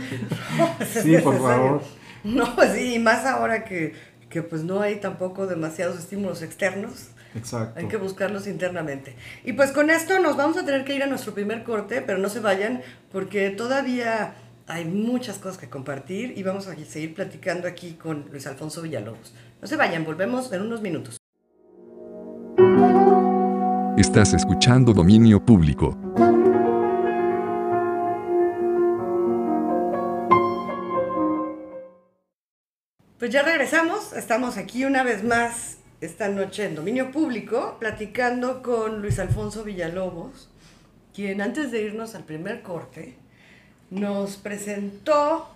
No, 0.58 0.86
sí, 1.02 1.16
por 1.18 1.38
favor. 1.38 1.82
No, 2.24 2.46
sí, 2.74 2.94
y 2.94 2.98
más 2.98 3.24
ahora 3.24 3.64
que, 3.64 3.94
que 4.28 4.42
pues 4.42 4.62
no 4.62 4.80
hay 4.80 4.96
tampoco 4.96 5.46
demasiados 5.46 5.98
estímulos 5.98 6.42
externos. 6.42 7.09
Exacto. 7.34 7.78
Hay 7.78 7.86
que 7.86 7.96
buscarlos 7.96 8.46
internamente. 8.46 9.14
Y 9.44 9.52
pues 9.52 9.72
con 9.72 9.90
esto 9.90 10.18
nos 10.20 10.36
vamos 10.36 10.56
a 10.56 10.64
tener 10.64 10.84
que 10.84 10.94
ir 10.94 11.02
a 11.02 11.06
nuestro 11.06 11.34
primer 11.34 11.62
corte, 11.62 12.02
pero 12.02 12.18
no 12.18 12.28
se 12.28 12.40
vayan 12.40 12.82
porque 13.12 13.50
todavía 13.50 14.34
hay 14.66 14.84
muchas 14.84 15.38
cosas 15.38 15.58
que 15.58 15.68
compartir 15.68 16.34
y 16.36 16.42
vamos 16.42 16.66
a 16.68 16.74
seguir 16.76 17.14
platicando 17.14 17.66
aquí 17.66 17.94
con 17.94 18.26
Luis 18.30 18.46
Alfonso 18.46 18.82
Villalobos. 18.82 19.34
No 19.60 19.66
se 19.66 19.76
vayan, 19.76 20.04
volvemos 20.04 20.52
en 20.52 20.62
unos 20.62 20.80
minutos. 20.80 21.16
Estás 23.96 24.32
escuchando 24.32 24.92
Dominio 24.92 25.44
Público. 25.44 25.98
Pues 33.18 33.30
ya 33.30 33.42
regresamos, 33.42 34.14
estamos 34.14 34.56
aquí 34.56 34.86
una 34.86 35.02
vez 35.02 35.22
más 35.22 35.79
esta 36.00 36.28
noche 36.28 36.64
en 36.64 36.74
Dominio 36.74 37.10
Público 37.10 37.76
platicando 37.78 38.62
con 38.62 39.02
Luis 39.02 39.18
Alfonso 39.18 39.64
Villalobos, 39.64 40.48
quien 41.14 41.42
antes 41.42 41.70
de 41.70 41.82
irnos 41.82 42.14
al 42.14 42.24
primer 42.24 42.62
corte 42.62 43.16
nos 43.90 44.36
presentó 44.36 45.48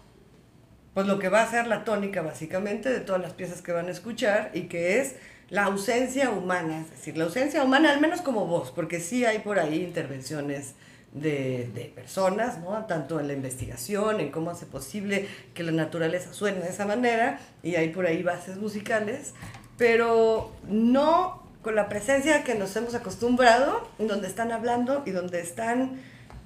pues 0.93 1.07
lo 1.07 1.19
que 1.19 1.29
va 1.29 1.43
a 1.43 1.51
ser 1.51 1.67
la 1.67 1.85
tónica 1.85 2.21
básicamente 2.23 2.91
de 2.91 3.01
todas 3.01 3.23
las 3.23 3.33
piezas 3.33 3.63
que 3.63 3.73
van 3.73 3.89
a 3.89 3.91
escuchar 3.91 4.51
y 4.53 4.63
que 4.63 5.01
es 5.01 5.17
la 5.49 5.65
ausencia 5.65 6.31
humana, 6.31 6.81
es 6.81 6.91
decir, 6.91 7.17
la 7.17 7.25
ausencia 7.25 7.65
humana 7.65 7.91
al 7.91 8.01
menos 8.01 8.21
como 8.21 8.47
voz, 8.47 8.71
porque 8.71 9.01
sí 9.01 9.25
hay 9.25 9.39
por 9.39 9.59
ahí 9.59 9.83
intervenciones 9.83 10.75
de, 11.13 11.71
de, 11.75 11.85
personas, 11.87 12.59
¿no? 12.59 12.85
tanto 12.87 13.21
en 13.21 13.29
la 13.29 13.35
investigación, 13.35 14.21
en 14.21 14.31
cómo 14.31 14.51
hace 14.51 14.67
posible 14.67 15.29
que 15.55 15.63
la 15.63 15.73
naturaleza 15.73 16.33
suene 16.33 16.61
de 16.61 16.69
esa 16.69 16.87
manera, 16.87 17.39
y 17.63 17.77
hay 17.77 17.91
por 17.91 18.07
ahí 18.07 18.23
bases 18.23 18.57
musicales, 18.57 19.33
pero 19.77 20.53
no 20.69 21.43
con 21.63 21.75
la 21.75 21.89
presencia 21.89 22.45
que 22.45 22.55
nos 22.55 22.77
hemos 22.77 22.95
acostumbrado, 22.95 23.89
donde 23.99 24.29
están 24.29 24.53
hablando 24.53 25.03
y 25.07 25.11
donde 25.11 25.41
están 25.41 26.01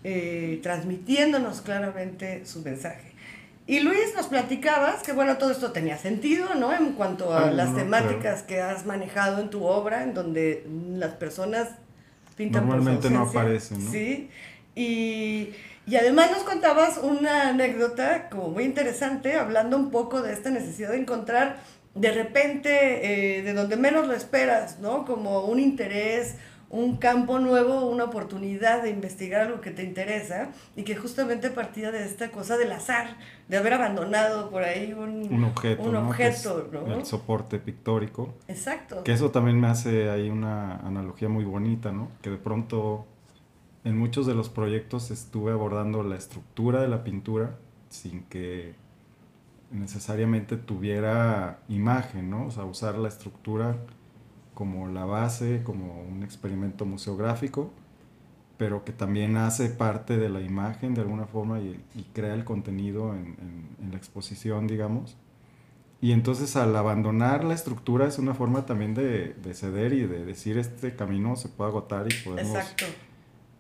eh, 0.05 0.61
transmitiéndonos 0.63 1.61
claramente 1.61 2.47
su 2.47 2.63
mensaje. 2.63 3.13
Y 3.67 3.81
Luis, 3.81 4.15
nos 4.17 4.29
platicabas 4.29 5.03
que, 5.03 5.13
bueno, 5.13 5.37
todo 5.37 5.51
esto 5.51 5.73
tenía 5.73 5.99
sentido, 5.99 6.55
¿no? 6.55 6.73
En 6.73 6.93
cuanto 6.93 7.35
a 7.35 7.49
Ah, 7.49 7.51
las 7.51 7.71
no, 7.71 7.77
temáticas 7.77 8.43
que 8.43 8.63
has 8.63 8.87
manejado 8.87 9.43
en 9.43 9.51
tu 9.51 9.65
obra, 9.65 10.05
en 10.05 10.15
donde 10.15 10.65
las 10.95 11.13
personas 11.15 11.69
pintan 12.37 12.67
por 12.67 12.79
su 12.79 12.85
Normalmente 12.85 13.11
no 13.11 13.23
aparecen, 13.29 13.85
¿no? 13.85 13.91
Sí. 13.91 14.31
Y, 14.75 15.51
y 15.87 15.97
además 15.97 16.31
nos 16.31 16.45
contabas 16.45 16.99
una 16.99 17.49
anécdota 17.49 18.31
como 18.31 18.49
muy 18.49 18.65
interesante, 18.65 19.37
hablando 19.37 19.77
un 19.77 19.91
poco 19.91 20.23
de 20.23 20.33
esta 20.33 20.49
necesidad 20.49 20.91
de 20.91 21.01
encontrar 21.01 21.59
de 22.01 22.13
repente, 22.13 23.39
eh, 23.39 23.43
de 23.43 23.55
donde 23.55 23.77
menos 23.77 24.07
lo 24.07 24.15
esperas, 24.15 24.79
¿no? 24.81 25.05
Como 25.05 25.47
un 25.47 25.59
interés, 25.59 26.37
un 26.71 26.99
campo 26.99 27.39
nuevo, 27.39 27.89
una 27.89 28.05
oportunidad 28.05 28.83
de 28.83 28.91
investigar 28.91 29.43
algo 29.43 29.61
que 29.61 29.71
te 29.71 29.83
interesa 29.83 30.51
y 30.77 30.83
que 30.83 30.97
justamente 30.97 31.51
partía 31.51 31.91
de 31.91 32.05
esta 32.05 32.31
cosa 32.31 32.59
del 32.59 32.73
azar, 32.73 33.17
de 33.49 33.57
haber 33.57 33.75
abandonado 33.75 34.51
por 34.51 34.63
ahí 34.63 34.93
un, 34.93 35.33
Un 35.33 35.45
objeto, 35.45 35.83
un 35.83 35.97
objeto, 35.97 36.69
¿no? 36.73 36.95
El 36.95 37.07
soporte 37.07 37.59
pictórico. 37.59 38.35
Exacto. 38.49 39.03
Que 39.03 39.13
eso 39.13 39.31
también 39.31 39.59
me 39.59 39.69
hace 39.69 40.11
ahí 40.11 40.29
una 40.29 40.77
analogía 40.77 41.29
muy 41.29 41.45
bonita, 41.45 41.91
¿no? 41.91 42.11
Que 42.21 42.31
de 42.31 42.39
pronto 42.39 43.07
en 43.85 43.97
muchos 43.97 44.27
de 44.27 44.35
los 44.35 44.51
proyectos 44.51 45.11
estuve 45.11 45.53
abordando 45.53 46.03
la 46.03 46.17
estructura 46.17 46.83
de 46.83 46.89
la 46.89 47.03
pintura 47.03 47.57
sin 47.89 48.25
que 48.25 48.75
necesariamente 49.71 50.57
tuviera 50.57 51.61
imagen, 51.69 52.31
¿no? 52.31 52.47
O 52.47 52.51
sea, 52.51 52.65
usar 52.65 52.97
la 52.99 53.09
estructura 53.09 53.77
como 54.55 54.89
la 54.89 55.05
base, 55.05 55.63
como 55.63 56.03
un 56.03 56.23
experimento 56.23 56.85
museográfico, 56.85 57.71
pero 58.57 58.85
que 58.85 58.93
también 58.93 59.37
hace 59.37 59.69
parte 59.69 60.17
de 60.17 60.29
la 60.29 60.41
imagen 60.41 60.95
de 60.95 61.03
alguna 61.03 61.27
forma 61.27 61.61
y, 61.61 61.81
y 61.95 62.03
crea 62.13 62.35
el 62.35 62.45
contenido 62.45 63.15
en, 63.15 63.37
en- 63.41 63.69
en 63.81 63.91
la 63.93 63.97
exposición, 63.97 64.67
digamos. 64.67 65.17
Y 66.01 66.13
entonces 66.13 66.57
al 66.57 66.75
abandonar 66.77 67.45
la 67.45 67.55
estructura 67.55 68.07
es 68.07 68.19
una 68.19 68.35
forma 68.35 68.67
también 68.67 68.95
de, 68.95 69.35
de 69.35 69.55
ceder 69.55 69.93
y 69.93 70.07
de 70.07 70.25
decir 70.25 70.57
este 70.59 70.95
camino 70.97 71.37
se 71.37 71.49
puede 71.49 71.71
agotar 71.71 72.07
y 72.11 72.15
podemos 72.25 72.57
Exacto. 72.57 72.85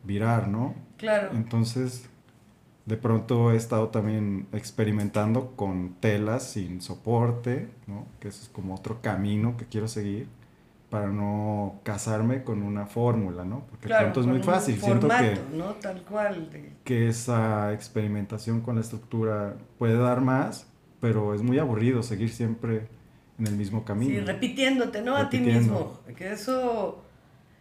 virar, 0.05 0.49
¿no? 0.49 0.75
Claro. 0.97 1.31
Entonces, 1.33 2.09
de 2.89 2.97
pronto 2.97 3.53
he 3.53 3.57
estado 3.57 3.89
también 3.89 4.47
experimentando 4.53 5.53
con 5.57 5.95
telas 6.01 6.43
sin 6.53 6.81
soporte, 6.81 7.69
¿no? 7.87 8.07
Que 8.19 8.29
eso 8.29 8.43
es 8.43 8.49
como 8.49 8.75
otro 8.75 9.01
camino 9.03 9.57
que 9.57 9.67
quiero 9.67 9.89
seguir 9.89 10.27
para 10.91 11.09
no 11.09 11.81
casarme 11.83 12.45
con 12.45 12.63
una 12.63 12.87
fórmula, 12.87 13.45
¿no? 13.45 13.61
Porque 13.69 13.83
de 13.83 13.89
Claro, 13.89 14.05
pronto 14.13 14.21
es 14.21 14.27
muy 14.27 14.43
fácil. 14.43 14.81
Siento 14.81 15.07
que, 15.07 15.15
formato, 15.15 15.41
¿no? 15.57 15.65
Tal 15.75 16.03
cual. 16.03 16.51
de- 16.51 16.73
que 16.85 17.09
esa 17.09 17.75
experimentación 17.75 18.63
con 18.63 18.77
la 18.77 18.81
estructura 18.81 19.55
puede 19.79 19.99
dar 19.99 20.23
más, 20.23 20.67
pero 21.01 21.35
es 21.35 21.43
muy 21.43 21.59
aburrido 21.59 22.03
seguir 22.03 22.31
siempre 22.31 22.89
en 23.39 23.47
el 23.47 23.55
mismo 23.57 23.85
camino. 23.85 24.13
Sí, 24.15 24.21
repitiéndote, 24.21 25.03
¿no? 25.03 25.15
A 25.15 25.29
ti 25.29 25.37
Repitiendo. 25.39 26.01
mismo. 26.07 26.17
Que 26.17 26.33
eso 26.33 27.03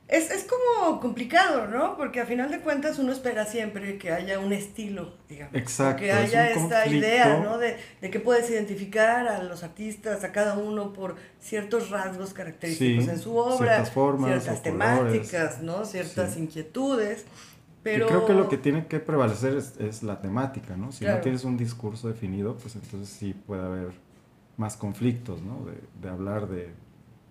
es, 0.07 0.31
es 0.31 0.45
como 0.45 0.99
complicado, 1.01 1.67
¿no? 1.67 1.97
Porque 1.97 2.21
a 2.21 2.25
final 2.25 2.49
de 2.49 2.59
cuentas 2.61 2.97
uno 2.97 3.11
espera 3.11 3.45
siempre 3.45 3.97
que 3.97 4.11
haya 4.11 4.39
un 4.39 4.53
estilo, 4.53 5.13
digamos. 5.27 5.53
Exacto, 5.55 6.01
Que 6.01 6.11
haya 6.13 6.47
esta 6.49 6.59
conflicto. 6.83 6.95
idea, 7.07 7.39
¿no? 7.39 7.57
De, 7.57 7.75
de 7.99 8.09
que 8.09 8.19
puedes 8.21 8.49
identificar 8.49 9.27
a 9.27 9.43
los 9.43 9.63
artistas, 9.63 10.23
a 10.23 10.31
cada 10.31 10.57
uno 10.57 10.93
por 10.93 11.15
ciertos 11.41 11.89
rasgos 11.89 12.33
característicos 12.33 13.03
Sí, 13.05 13.09
en 13.09 13.19
su 13.19 13.35
obra, 13.35 13.57
ciertas 13.57 13.91
formas 13.91 14.43
ciertas 14.43 14.61
colores. 14.61 15.21
temáticas, 15.21 15.61
¿no? 15.61 15.85
Ciertas 15.85 16.33
Sí. 16.35 16.39
inquietudes. 16.41 17.25
Pero 17.83 18.07
creo 18.07 18.25
que 18.25 18.33
lo 18.33 18.49
que 18.49 18.57
tiene 18.57 18.87
que 18.87 18.99
prevalecer 18.99 19.55
es, 19.55 19.75
es 19.79 20.03
la 20.03 20.19
temática, 20.21 20.75
¿no? 20.77 20.91
Si 20.91 20.99
Claro. 20.99 21.17
no 21.17 21.21
tienes 21.23 21.43
un 21.43 21.57
discurso 21.57 22.07
definido, 22.09 22.55
pues 22.57 22.75
entonces 22.75 23.09
sí 23.09 23.33
puede 23.33 23.61
haber 23.63 23.89
más 24.57 24.75
conflictos, 24.77 25.41
¿no? 25.41 25.65
De, 25.65 25.77
de 26.01 26.09
hablar 26.09 26.47
de 26.47 26.69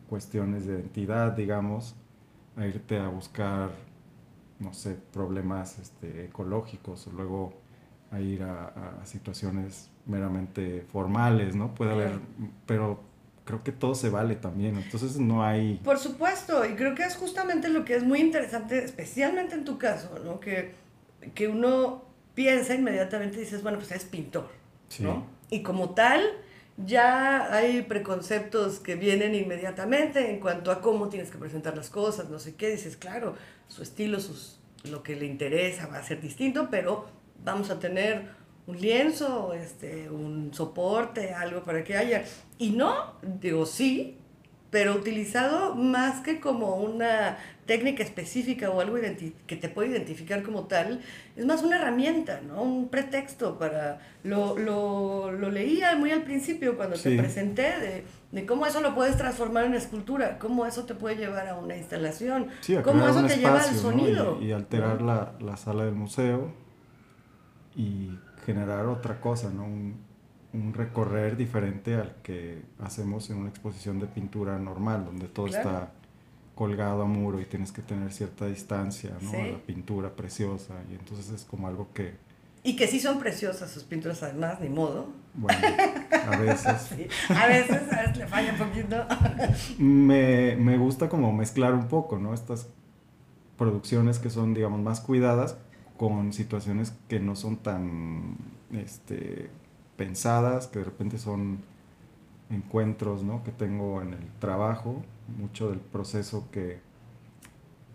cuestiones 0.08 0.66
de 0.66 0.74
identidad, 0.74 1.32
digamos, 1.32 1.94
a 2.56 2.66
irte 2.66 2.98
a 2.98 3.08
buscar, 3.08 3.70
no 4.58 4.72
sé, 4.72 4.96
problemas 5.12 5.78
este, 5.78 6.24
ecológicos 6.24 7.06
o 7.06 7.10
luego 7.12 7.52
a 8.10 8.20
ir 8.20 8.42
a, 8.42 9.00
a 9.02 9.06
situaciones 9.06 9.90
meramente 10.06 10.84
formales, 10.92 11.54
¿no? 11.56 11.74
Puede 11.74 11.92
haber, 11.92 12.20
pero 12.66 13.00
creo 13.44 13.62
que 13.62 13.72
todo 13.72 13.94
se 13.94 14.10
vale 14.10 14.36
también, 14.36 14.76
entonces 14.76 15.18
no 15.18 15.44
hay... 15.44 15.80
Por 15.84 15.98
supuesto, 15.98 16.64
y 16.64 16.74
creo 16.74 16.94
que 16.94 17.04
es 17.04 17.16
justamente 17.16 17.68
lo 17.68 17.84
que 17.84 17.96
es 17.96 18.02
muy 18.04 18.20
interesante, 18.20 18.84
especialmente 18.84 19.54
en 19.54 19.64
tu 19.64 19.78
caso, 19.78 20.18
¿no? 20.24 20.40
Que, 20.40 20.74
que 21.34 21.48
uno 21.48 22.02
piensa 22.34 22.74
inmediatamente 22.74 23.36
y 23.36 23.40
dices, 23.40 23.62
bueno, 23.62 23.78
pues 23.78 23.92
es 23.92 24.04
pintor, 24.04 24.48
Sí. 24.88 25.02
¿no? 25.02 25.26
Y 25.50 25.62
como 25.62 25.90
tal, 25.90 26.22
ya 26.76 27.54
hay 27.54 27.82
preconceptos 27.82 28.80
que 28.80 28.96
vienen 28.96 29.34
inmediatamente 29.34 30.30
en 30.30 30.40
cuanto 30.40 30.70
a 30.70 30.80
cómo 30.80 31.08
tienes 31.08 31.30
que 31.30 31.38
presentar 31.38 31.76
las 31.76 31.88
cosas, 31.88 32.28
no 32.28 32.38
sé 32.38 32.54
qué, 32.54 32.70
dices, 32.70 32.96
claro, 32.96 33.34
su 33.68 33.82
estilo, 33.82 34.20
sus, 34.20 34.58
lo 34.84 35.02
que 35.02 35.16
le 35.16 35.26
interesa 35.26 35.86
va 35.86 35.98
a 35.98 36.02
ser 36.02 36.20
distinto, 36.20 36.68
pero 36.70 37.06
vamos 37.44 37.70
a 37.70 37.78
tener 37.78 38.28
un 38.66 38.80
lienzo, 38.80 39.54
este, 39.54 40.10
un 40.10 40.52
soporte, 40.52 41.32
algo 41.32 41.62
para 41.62 41.84
que 41.84 41.96
haya. 41.96 42.24
Y 42.58 42.70
no, 42.70 43.14
digo, 43.22 43.64
sí, 43.64 44.18
pero 44.70 44.94
utilizado 44.94 45.74
más 45.74 46.22
que 46.22 46.40
como 46.40 46.76
una 46.76 47.38
técnica 47.66 48.02
específica 48.02 48.70
o 48.70 48.80
algo 48.80 48.96
que 49.46 49.56
te 49.56 49.68
puede 49.68 49.90
identificar 49.90 50.42
como 50.42 50.64
tal, 50.64 51.00
es 51.36 51.44
más 51.44 51.62
una 51.62 51.76
herramienta, 51.76 52.40
¿no? 52.40 52.62
Un 52.62 52.88
pretexto 52.88 53.58
para... 53.58 53.98
Lo, 54.24 54.56
lo, 54.58 55.30
lo 55.32 55.50
leía 55.50 55.94
muy 55.96 56.10
al 56.10 56.22
principio 56.22 56.76
cuando 56.76 56.96
te 56.96 57.16
presenté 57.16 57.78
de, 57.78 58.04
de 58.32 58.46
cómo 58.46 58.66
eso 58.66 58.80
lo 58.80 58.94
puedes 58.94 59.16
transformar 59.16 59.64
en 59.66 59.74
escultura, 59.74 60.38
cómo 60.38 60.64
eso 60.66 60.84
te 60.84 60.94
puede 60.94 61.16
llevar 61.16 61.46
a 61.48 61.56
una 61.56 61.76
instalación, 61.76 62.48
Sí, 62.60 62.74
a 62.76 62.82
cómo 62.82 63.06
eso 63.06 63.24
te 63.24 63.36
lleva 63.36 63.50
al 63.50 63.56
espacio, 63.70 63.90
¿no? 63.92 63.98
sonido. 63.98 64.38
Y, 64.40 64.46
y 64.46 64.52
alterar 64.52 65.00
¿no? 65.00 65.06
la, 65.06 65.32
la 65.40 65.56
sala 65.56 65.84
del 65.84 65.94
museo 65.94 66.52
y 67.74 68.10
generar 68.44 68.86
otra 68.86 69.20
cosa, 69.20 69.50
¿no? 69.50 69.64
Un, 69.64 69.96
un 70.52 70.72
recorrer 70.72 71.36
diferente 71.36 71.94
al 71.94 72.14
que 72.22 72.62
hacemos 72.80 73.28
en 73.30 73.36
una 73.38 73.50
exposición 73.50 74.00
de 74.00 74.06
pintura 74.06 74.58
normal, 74.58 75.04
donde 75.04 75.26
todo 75.28 75.46
Claro. 75.46 75.68
está 75.68 75.92
colgado 76.56 77.02
a 77.02 77.04
muro 77.04 77.40
y 77.40 77.44
tienes 77.44 77.70
que 77.70 77.82
tener 77.82 78.12
cierta 78.12 78.46
distancia, 78.46 79.12
¿no? 79.20 79.30
Sí. 79.30 79.36
A 79.36 79.46
la 79.46 79.58
pintura 79.58 80.16
preciosa 80.16 80.74
y 80.90 80.94
entonces 80.94 81.30
es 81.30 81.44
como 81.44 81.68
algo 81.68 81.92
que 81.94 82.14
Y 82.64 82.74
que 82.74 82.88
sí 82.88 82.98
son 82.98 83.20
preciosas 83.20 83.70
sus 83.70 83.84
pinturas 83.84 84.20
además, 84.24 84.60
ni 84.60 84.68
modo. 84.68 85.08
Bueno, 85.34 85.60
a 86.10 86.36
veces. 86.36 86.88
Sí, 86.96 87.06
a 87.28 87.46
veces, 87.46 87.92
a 87.92 88.00
veces 88.00 88.16
le 88.16 88.26
falla 88.26 88.52
un 88.52 88.58
poquito. 88.58 89.06
me, 89.78 90.56
me 90.56 90.76
gusta 90.76 91.08
como 91.08 91.32
mezclar 91.32 91.74
un 91.74 91.86
poco, 91.86 92.18
¿no? 92.18 92.34
Estas 92.34 92.66
producciones 93.56 94.18
que 94.18 94.30
son, 94.30 94.52
digamos, 94.52 94.80
más 94.80 95.00
cuidadas 95.00 95.56
con 95.96 96.32
situaciones 96.32 96.92
que 97.08 97.20
no 97.20 97.36
son 97.36 97.56
tan 97.56 98.36
este, 98.72 99.50
pensadas, 99.96 100.66
que 100.66 100.80
de 100.80 100.84
repente 100.86 101.18
son 101.18 101.58
encuentros 102.50 103.22
¿no? 103.24 103.42
que 103.42 103.50
tengo 103.50 104.02
en 104.02 104.14
el 104.14 104.26
trabajo, 104.38 105.02
mucho 105.28 105.70
del 105.70 105.80
proceso 105.80 106.48
que, 106.50 106.80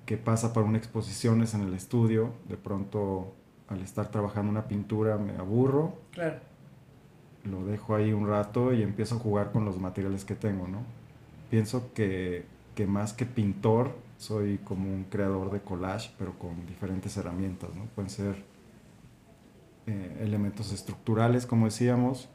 que 0.05 0.17
pasa 0.17 0.53
por 0.53 0.63
una 0.63 0.77
exposición 0.77 1.41
es 1.41 1.53
en 1.53 1.61
el 1.61 1.73
estudio, 1.73 2.31
de 2.49 2.57
pronto 2.57 3.33
al 3.67 3.81
estar 3.81 4.11
trabajando 4.11 4.51
una 4.51 4.67
pintura 4.67 5.17
me 5.17 5.37
aburro, 5.37 5.93
Claro. 6.11 6.39
lo 7.45 7.65
dejo 7.65 7.95
ahí 7.95 8.11
un 8.13 8.27
rato 8.27 8.73
y 8.73 8.81
empiezo 8.83 9.15
a 9.15 9.19
jugar 9.19 9.51
con 9.51 9.63
los 9.65 9.79
materiales 9.79 10.25
que 10.25 10.35
tengo, 10.35 10.67
¿no? 10.67 10.79
Pienso 11.49 11.91
que, 11.93 12.45
que 12.75 12.85
más 12.87 13.13
que 13.13 13.25
pintor 13.25 13.95
soy 14.17 14.57
como 14.59 14.89
un 14.93 15.05
creador 15.05 15.51
de 15.51 15.61
collage, 15.61 16.11
pero 16.19 16.37
con 16.37 16.65
diferentes 16.67 17.15
herramientas, 17.17 17.69
¿no? 17.75 17.85
Pueden 17.95 18.09
ser 18.09 18.43
eh, 19.87 20.17
elementos 20.21 20.71
estructurales, 20.71 21.45
como 21.45 21.65
decíamos, 21.65 22.29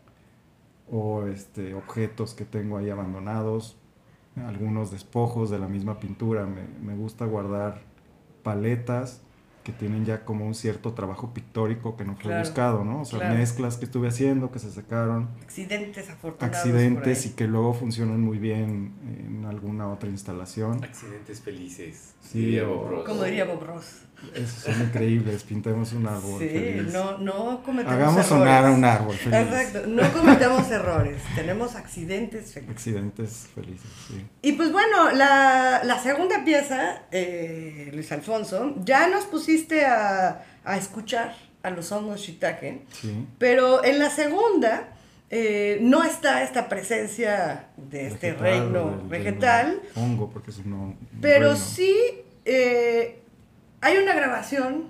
o 0.91 1.27
este, 1.27 1.75
objetos 1.75 2.35
que 2.35 2.45
tengo 2.45 2.77
ahí 2.77 2.91
abandonados, 2.91 3.77
algunos 4.47 4.91
despojos 4.91 5.51
de 5.51 5.59
la 5.59 5.69
misma 5.69 5.99
pintura. 5.99 6.47
Me, 6.47 6.63
me 6.83 6.95
gusta 6.97 7.25
guardar 7.25 7.81
paletas 8.43 9.23
que 9.65 9.73
tienen 9.73 10.05
ya 10.05 10.25
como 10.25 10.47
un 10.47 10.55
cierto 10.55 10.93
trabajo 10.93 11.35
pictórico 11.35 11.97
que 11.97 12.05
no 12.05 12.15
fue 12.15 12.23
Claro, 12.27 12.41
buscado, 12.45 12.85
¿no? 12.85 13.01
O 13.01 13.05
sea, 13.05 13.19
claro. 13.19 13.35
mezclas 13.35 13.77
que 13.79 13.85
estuve 13.87 14.07
haciendo, 14.07 14.53
que 14.53 14.61
se 14.61 14.71
secaron, 14.71 15.29
Accidentes 15.43 16.09
afortunados. 16.09 16.57
accidentes 16.57 17.27
y 17.27 17.31
que 17.31 17.49
luego 17.49 17.75
funcionan 17.75 18.21
muy 18.21 18.39
bien 18.39 18.93
en 19.27 19.45
alguna 19.45 19.89
otra 19.89 20.09
instalación. 20.09 20.85
Accidentes 20.85 21.41
felices. 21.41 22.15
Sí, 22.21 22.61
o-. 22.61 23.03
Como 23.05 23.25
diría 23.25 23.45
Bob 23.45 23.65
Ross. 23.65 24.05
Esos 24.35 24.63
son 24.65 24.81
increíbles, 24.83 25.43
pintemos 25.45 25.93
un 25.93 26.07
árbol 26.09 26.41
Sí, 26.41 26.49
feliz. 26.49 26.93
no, 26.93 27.19
no 27.19 27.63
cometemos 27.63 27.93
Hagamos 27.95 28.15
errores. 28.27 28.29
sonar 28.29 28.65
a 28.65 28.71
un 28.71 28.85
árbol 28.85 29.15
feliz. 29.17 29.39
Exacto, 29.39 29.87
no 29.87 30.13
cometemos 30.13 30.71
errores, 30.71 31.23
tenemos 31.35 31.75
accidentes 31.77 32.53
felices. 32.53 32.75
Accidentes 32.77 33.47
felices, 33.55 33.91
sí. 34.09 34.27
Y 34.43 34.53
pues 34.53 34.73
bueno, 34.73 35.11
la, 35.13 35.83
la 35.85 35.99
segunda 36.03 36.45
pieza, 36.45 37.03
eh, 37.13 37.91
Luis 37.93 38.11
Alfonso, 38.13 38.75
ya 38.85 39.09
nos 39.09 39.25
pusiste 39.27 39.85
a, 39.85 40.43
a 40.65 40.77
escuchar 40.77 41.35
a 41.63 41.71
los 41.71 41.91
hongos 41.93 42.21
shiitake, 42.21 42.85
Sí. 42.93 43.27
pero 43.39 43.85
en 43.85 43.99
la 43.99 44.09
segunda 44.11 44.89
eh, 45.29 45.79
no 45.83 46.05
está 46.05 46.43
esta 46.43 46.69
presencia 46.69 47.67
de 47.77 48.07
este 48.07 48.33
Vegetal, 48.33 48.43
reino 48.63 48.91
del- 48.91 48.99
del 48.99 49.09
vegetal, 49.09 49.83
hongo, 49.97 50.31
porque 50.31 50.51
es 50.53 50.59
un, 50.59 50.73
un 50.73 50.99
pero 51.21 51.51
reino. 51.51 51.57
sí 51.57 51.95
eh, 52.45 53.23
hay 53.87 53.97
una 53.99 54.15
grabación, 54.15 54.89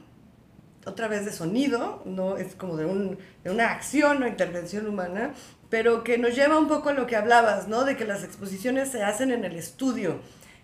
otra 0.86 1.08
vez 1.08 1.24
de 1.24 1.32
sonido, 1.32 2.02
no 2.06 2.36
es 2.36 2.54
como 2.54 2.76
de, 2.76 2.86
un, 2.86 3.18
de 3.44 3.50
una 3.50 3.70
acción 3.72 4.22
o 4.22 4.26
intervención 4.26 4.86
humana, 4.86 5.34
pero 5.68 6.04
que 6.04 6.16
nos 6.16 6.34
lleva 6.34 6.58
un 6.58 6.68
poco 6.68 6.90
a 6.90 6.92
lo 6.92 7.06
que 7.06 7.16
hablabas, 7.16 7.68
¿no? 7.68 7.84
De 7.84 7.96
que 7.96 8.04
las 8.04 8.22
exposiciones 8.24 8.88
se 8.90 9.02
hacen 9.02 9.30
en 9.32 9.44
el 9.44 9.56
estudio. 9.56 10.20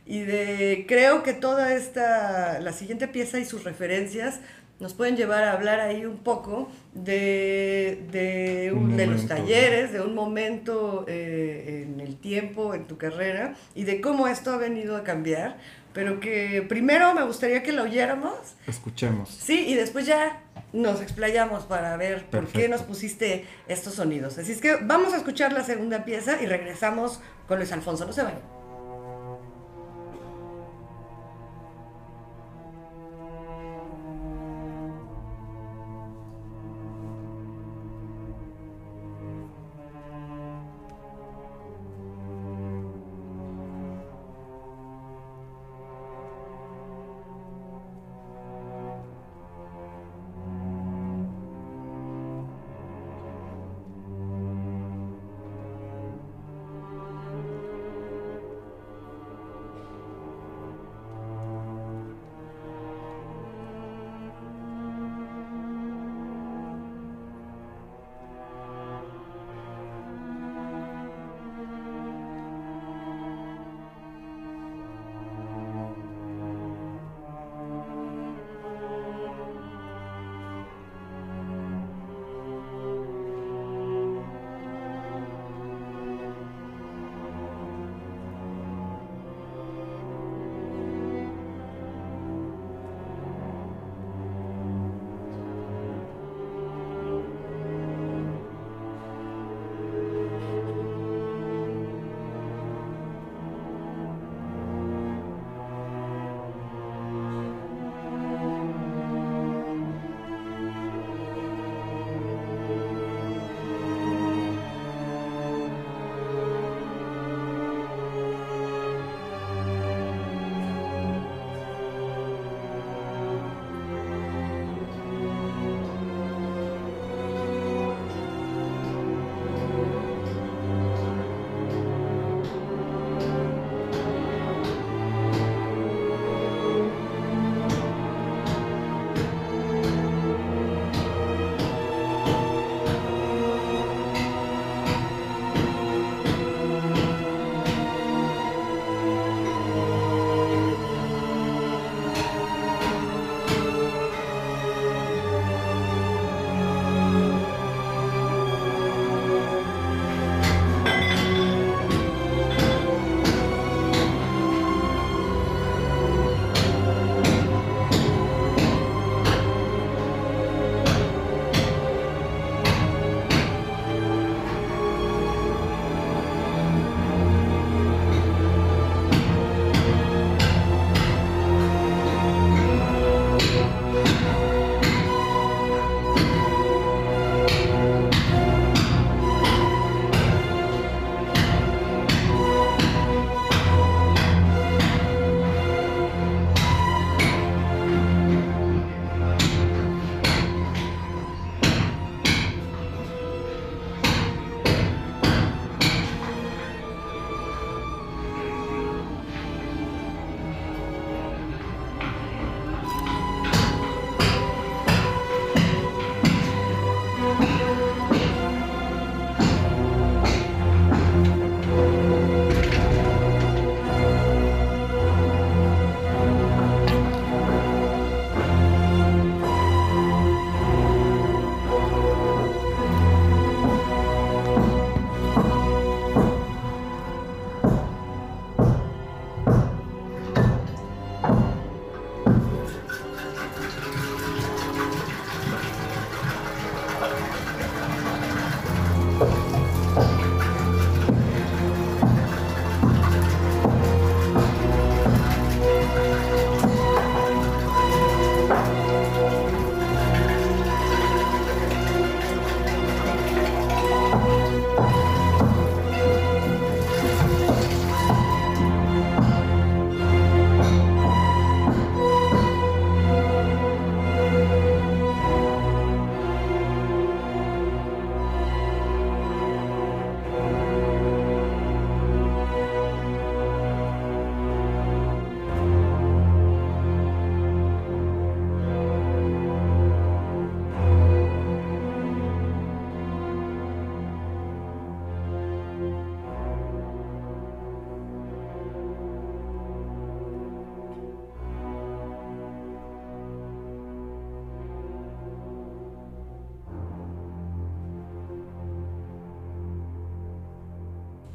Y 0.06 0.20
de, 0.20 0.84
creo 0.88 1.22
que 1.22 1.32
toda 1.32 1.74
esta, 1.74 2.58
la 2.60 2.72
siguiente 2.72 3.06
pieza 3.08 3.38
y 3.38 3.44
sus 3.44 3.64
referencias 3.64 4.40
nos 4.80 4.94
pueden 4.94 5.16
llevar 5.16 5.44
a 5.44 5.52
hablar 5.52 5.78
ahí 5.80 6.04
un 6.06 6.18
poco 6.18 6.68
de, 6.94 8.02
de, 8.10 8.72
Un 8.72 8.84
un- 8.92 8.96
de 8.96 9.06
los 9.06 9.28
talleres, 9.28 9.92
de 9.92 10.00
un 10.00 10.14
momento 10.14 11.04
eh, 11.06 11.84
en 11.86 12.00
el 12.00 12.16
tiempo, 12.16 12.74
en 12.74 12.86
tu 12.86 12.96
carrera, 12.96 13.54
y 13.76 13.84
de 13.84 14.00
cómo 14.00 14.26
esto 14.26 14.50
ha 14.52 14.56
venido 14.56 14.96
a 14.96 15.04
cambiar, 15.04 15.56
pero 15.92 16.20
que 16.20 16.64
primero 16.68 17.14
me 17.14 17.22
gustaría 17.24 17.62
que 17.62 17.72
lo 17.72 17.82
oyéramos, 17.84 18.34
Escuchemos. 18.66 19.28
sí, 19.28 19.66
y 19.68 19.74
después 19.74 20.06
ya 20.06 20.42
nos 20.72 21.00
explayamos 21.02 21.64
para 21.64 21.96
ver 21.96 22.24
por 22.26 22.46
qué 22.48 22.68
nos 22.68 22.82
pusiste 22.82 23.46
estos 23.68 23.94
sonidos. 23.94 24.38
Así 24.38 24.52
es 24.52 24.60
que 24.60 24.76
vamos 24.76 25.12
a 25.12 25.18
escuchar 25.18 25.52
la 25.52 25.62
segunda 25.64 26.04
pieza 26.04 26.40
y 26.42 26.46
regresamos 26.46 27.20
con 27.46 27.58
Luis 27.58 27.72
Alfonso, 27.72 28.06
no 28.06 28.12
se 28.12 28.22
vayan. 28.22 28.40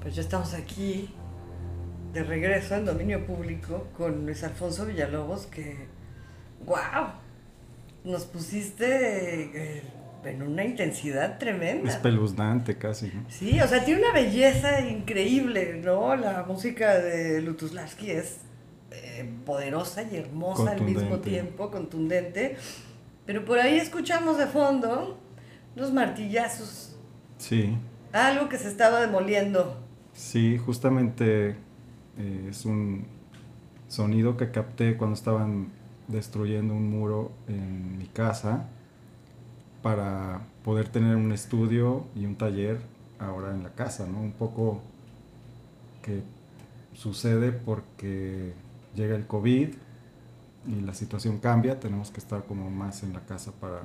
Pues 0.08 0.16
ya 0.16 0.22
estamos 0.22 0.54
aquí 0.54 1.10
de 2.14 2.24
regreso 2.24 2.76
en 2.76 2.86
dominio 2.86 3.26
público 3.26 3.90
con 3.98 4.26
Luis 4.26 4.42
Alfonso 4.42 4.86
Villalobos 4.86 5.48
que, 5.48 5.90
wow, 6.66 7.10
nos 8.06 8.24
pusiste 8.24 8.86
eh, 9.78 9.84
en 10.24 10.44
una 10.44 10.64
intensidad 10.64 11.38
tremenda. 11.38 11.90
Espeluznante 11.90 12.78
casi, 12.78 13.08
¿no? 13.08 13.26
Sí, 13.28 13.60
o 13.60 13.68
sea, 13.68 13.84
tiene 13.84 14.00
una 14.00 14.14
belleza 14.14 14.80
increíble, 14.80 15.82
¿no? 15.84 16.16
La 16.16 16.44
música 16.44 16.98
de 17.00 17.42
Lutoslavski 17.42 18.12
es 18.12 18.38
eh, 18.92 19.30
poderosa 19.46 20.04
y 20.04 20.16
hermosa 20.16 20.72
al 20.72 20.84
mismo 20.84 21.20
tiempo, 21.20 21.70
contundente. 21.70 22.56
Pero 23.26 23.44
por 23.44 23.60
ahí 23.60 23.78
escuchamos 23.78 24.38
de 24.38 24.46
fondo 24.46 25.20
unos 25.76 25.92
martillazos, 25.92 26.98
Sí, 27.40 27.78
algo 28.14 28.48
que 28.48 28.58
se 28.58 28.70
estaba 28.70 29.02
demoliendo. 29.02 29.86
Sí, 30.18 30.58
justamente 30.58 31.56
eh, 32.18 32.48
es 32.50 32.66
un 32.66 33.06
sonido 33.88 34.36
que 34.36 34.52
capté 34.52 34.98
cuando 34.98 35.14
estaban 35.14 35.70
destruyendo 36.08 36.74
un 36.74 36.90
muro 36.90 37.32
en 37.48 37.98
mi 37.98 38.08
casa 38.08 38.68
para 39.82 40.42
poder 40.64 40.90
tener 40.90 41.16
un 41.16 41.32
estudio 41.32 42.06
y 42.16 42.26
un 42.26 42.36
taller 42.36 42.82
ahora 43.20 43.54
en 43.54 43.64
la 43.64 43.70
casa, 43.70 44.06
¿no? 44.08 44.20
Un 44.20 44.34
poco 44.34 44.82
que 46.02 46.24
sucede 46.94 47.52
porque 47.52 48.54
llega 48.96 49.16
el 49.16 49.28
COVID 49.28 49.70
y 50.68 50.82
la 50.82 50.94
situación 50.94 51.38
cambia, 51.38 51.80
tenemos 51.80 52.12
que 52.12 52.20
estar 52.20 52.44
como 52.46 52.70
más 52.70 53.04
en 53.04 53.14
la 53.14 53.22
casa 53.22 53.52
para 53.54 53.84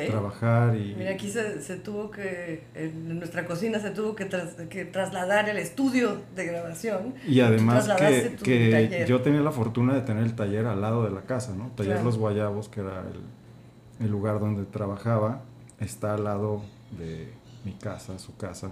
¿Sí? 0.00 0.06
trabajar 0.10 0.76
y... 0.76 0.94
Mira, 0.96 1.12
aquí 1.12 1.30
se, 1.30 1.62
se 1.62 1.76
tuvo 1.76 2.10
que, 2.10 2.64
en 2.74 3.18
nuestra 3.18 3.46
cocina 3.46 3.78
se 3.78 3.90
tuvo 3.90 4.14
que, 4.16 4.28
tras- 4.28 4.68
que 4.68 4.84
trasladar 4.84 5.48
el 5.48 5.56
estudio 5.56 6.20
de 6.34 6.46
grabación. 6.46 7.14
Y 7.26 7.40
además 7.40 7.88
que, 7.96 8.36
que 8.42 9.04
yo 9.08 9.20
tenía 9.22 9.40
la 9.40 9.52
fortuna 9.52 9.94
de 9.94 10.00
tener 10.02 10.24
el 10.24 10.34
taller 10.34 10.66
al 10.66 10.80
lado 10.80 11.04
de 11.04 11.10
la 11.10 11.22
casa, 11.22 11.54
¿no? 11.54 11.68
Taller 11.76 11.92
Claro. 11.92 12.04
Los 12.06 12.18
Guayabos, 12.18 12.68
que 12.68 12.80
era 12.80 13.00
el, 13.00 14.04
el 14.04 14.10
lugar 14.10 14.40
donde 14.40 14.64
trabajaba, 14.64 15.42
está 15.78 16.14
al 16.14 16.24
lado 16.24 16.62
de 16.98 17.28
mi 17.64 17.72
casa, 17.72 18.18
su 18.18 18.36
casa. 18.36 18.70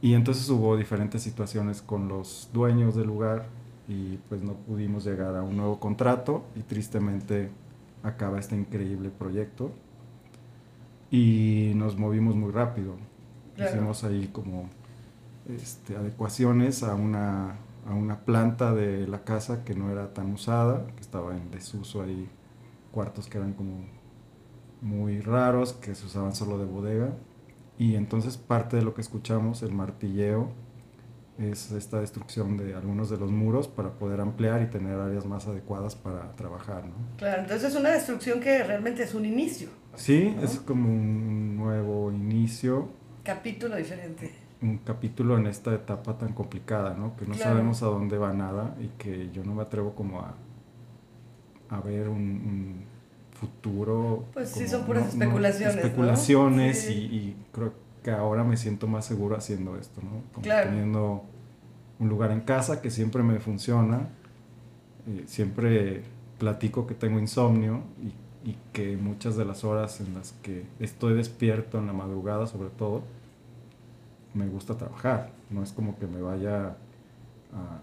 Y 0.00 0.14
entonces 0.14 0.48
hubo 0.48 0.76
diferentes 0.76 1.22
situaciones 1.22 1.82
con 1.82 2.06
los 2.08 2.50
dueños 2.52 2.94
del 2.94 3.08
lugar 3.08 3.46
y 3.88 4.18
pues 4.28 4.42
no 4.42 4.52
pudimos 4.54 5.04
llegar 5.04 5.34
a 5.34 5.42
un 5.42 5.56
nuevo 5.56 5.80
contrato 5.80 6.44
y 6.54 6.60
tristemente 6.60 7.50
acaba 8.04 8.38
este 8.38 8.54
increíble 8.54 9.10
proyecto. 9.10 9.72
Y 11.10 11.72
nos 11.74 11.96
movimos 11.96 12.36
muy 12.36 12.52
rápido. 12.52 12.96
Claro. 13.56 13.70
Hicimos 13.70 14.04
ahí 14.04 14.28
como 14.32 14.68
este, 15.48 15.96
adecuaciones 15.96 16.82
a 16.82 16.94
una, 16.94 17.56
a 17.86 17.94
una 17.94 18.20
planta 18.20 18.74
de 18.74 19.06
la 19.08 19.24
casa 19.24 19.64
que 19.64 19.74
no 19.74 19.90
era 19.90 20.12
tan 20.12 20.32
usada, 20.32 20.86
que 20.94 21.00
estaba 21.00 21.36
en 21.36 21.50
desuso 21.50 22.02
ahí, 22.02 22.28
cuartos 22.92 23.28
que 23.28 23.38
eran 23.38 23.54
como 23.54 23.86
muy 24.80 25.20
raros, 25.20 25.72
que 25.72 25.94
se 25.94 26.06
usaban 26.06 26.34
solo 26.34 26.58
de 26.58 26.66
bodega. 26.66 27.12
Y 27.78 27.94
entonces 27.94 28.36
parte 28.36 28.76
de 28.76 28.82
lo 28.82 28.94
que 28.94 29.00
escuchamos, 29.00 29.62
el 29.62 29.72
martilleo, 29.72 30.50
es 31.38 31.70
esta 31.72 32.00
destrucción 32.00 32.56
de 32.56 32.74
algunos 32.74 33.10
de 33.10 33.16
los 33.16 33.30
muros 33.30 33.68
para 33.68 33.90
poder 33.90 34.20
ampliar 34.20 34.60
y 34.62 34.66
tener 34.66 34.98
áreas 34.98 35.24
más 35.24 35.46
adecuadas 35.46 35.94
para 35.94 36.32
trabajar, 36.34 36.84
¿no? 36.86 36.94
Claro, 37.16 37.42
entonces 37.42 37.70
es 37.72 37.78
una 37.78 37.90
destrucción 37.90 38.40
que 38.40 38.62
realmente 38.64 39.02
es 39.04 39.14
un 39.14 39.24
inicio, 39.24 39.68
Sí, 39.94 40.32
¿No? 40.36 40.42
es 40.42 40.58
como 40.60 40.88
un 40.88 41.56
nuevo 41.56 42.10
inicio, 42.12 42.88
capítulo 43.24 43.76
diferente. 43.76 44.32
un 44.62 44.78
capítulo 44.78 45.38
en 45.38 45.46
esta 45.46 45.72
etapa 45.74 46.18
tan 46.18 46.32
complicada, 46.32 46.94
¿no? 46.94 47.16
Que 47.16 47.24
no 47.26 47.34
Claro. 47.34 47.50
sabemos 47.52 47.82
a 47.82 47.86
dónde 47.86 48.18
va 48.18 48.32
nada 48.32 48.74
y 48.80 48.88
que 48.98 49.30
yo 49.32 49.44
no 49.44 49.54
me 49.54 49.62
atrevo 49.62 49.94
como 49.94 50.20
a, 50.20 50.34
a 51.70 51.80
ver 51.80 52.08
un, 52.08 52.16
un 52.18 52.84
futuro. 53.38 54.24
Pues 54.32 54.48
sí, 54.50 54.66
son 54.66 54.84
puras 54.84 55.08
especulaciones, 55.08 55.76
especulaciones 55.76 56.80
Sí. 56.80 56.92
y, 56.92 57.16
y 57.16 57.36
creo 57.52 57.70
que 57.72 57.78
ahora 58.06 58.44
me 58.44 58.56
siento 58.56 58.86
más 58.86 59.04
seguro 59.04 59.36
haciendo 59.36 59.76
esto, 59.76 60.00
¿no? 60.02 60.22
Como 60.32 60.42
Claro. 60.44 60.70
teniendo 60.70 61.24
un 61.98 62.08
lugar 62.08 62.30
en 62.30 62.40
casa 62.40 62.80
que 62.80 62.90
siempre 62.90 63.22
me 63.22 63.38
funciona, 63.40 64.08
eh, 65.06 65.24
siempre 65.26 66.02
platico 66.38 66.86
que 66.86 66.94
tengo 66.94 67.18
insomnio 67.18 67.82
y, 68.02 68.48
y 68.50 68.56
que 68.72 68.96
muchas 68.96 69.36
de 69.36 69.44
las 69.44 69.64
horas 69.64 70.00
en 70.00 70.14
las 70.14 70.32
que 70.42 70.64
estoy 70.78 71.14
despierto 71.14 71.78
en 71.78 71.86
la 71.86 71.92
madrugada 71.92 72.46
sobre 72.46 72.70
todo, 72.70 73.02
me 74.34 74.46
gusta 74.46 74.76
trabajar, 74.76 75.30
no 75.50 75.62
es 75.62 75.72
como 75.72 75.98
que 75.98 76.06
me 76.06 76.20
vaya 76.22 76.76
a 77.52 77.80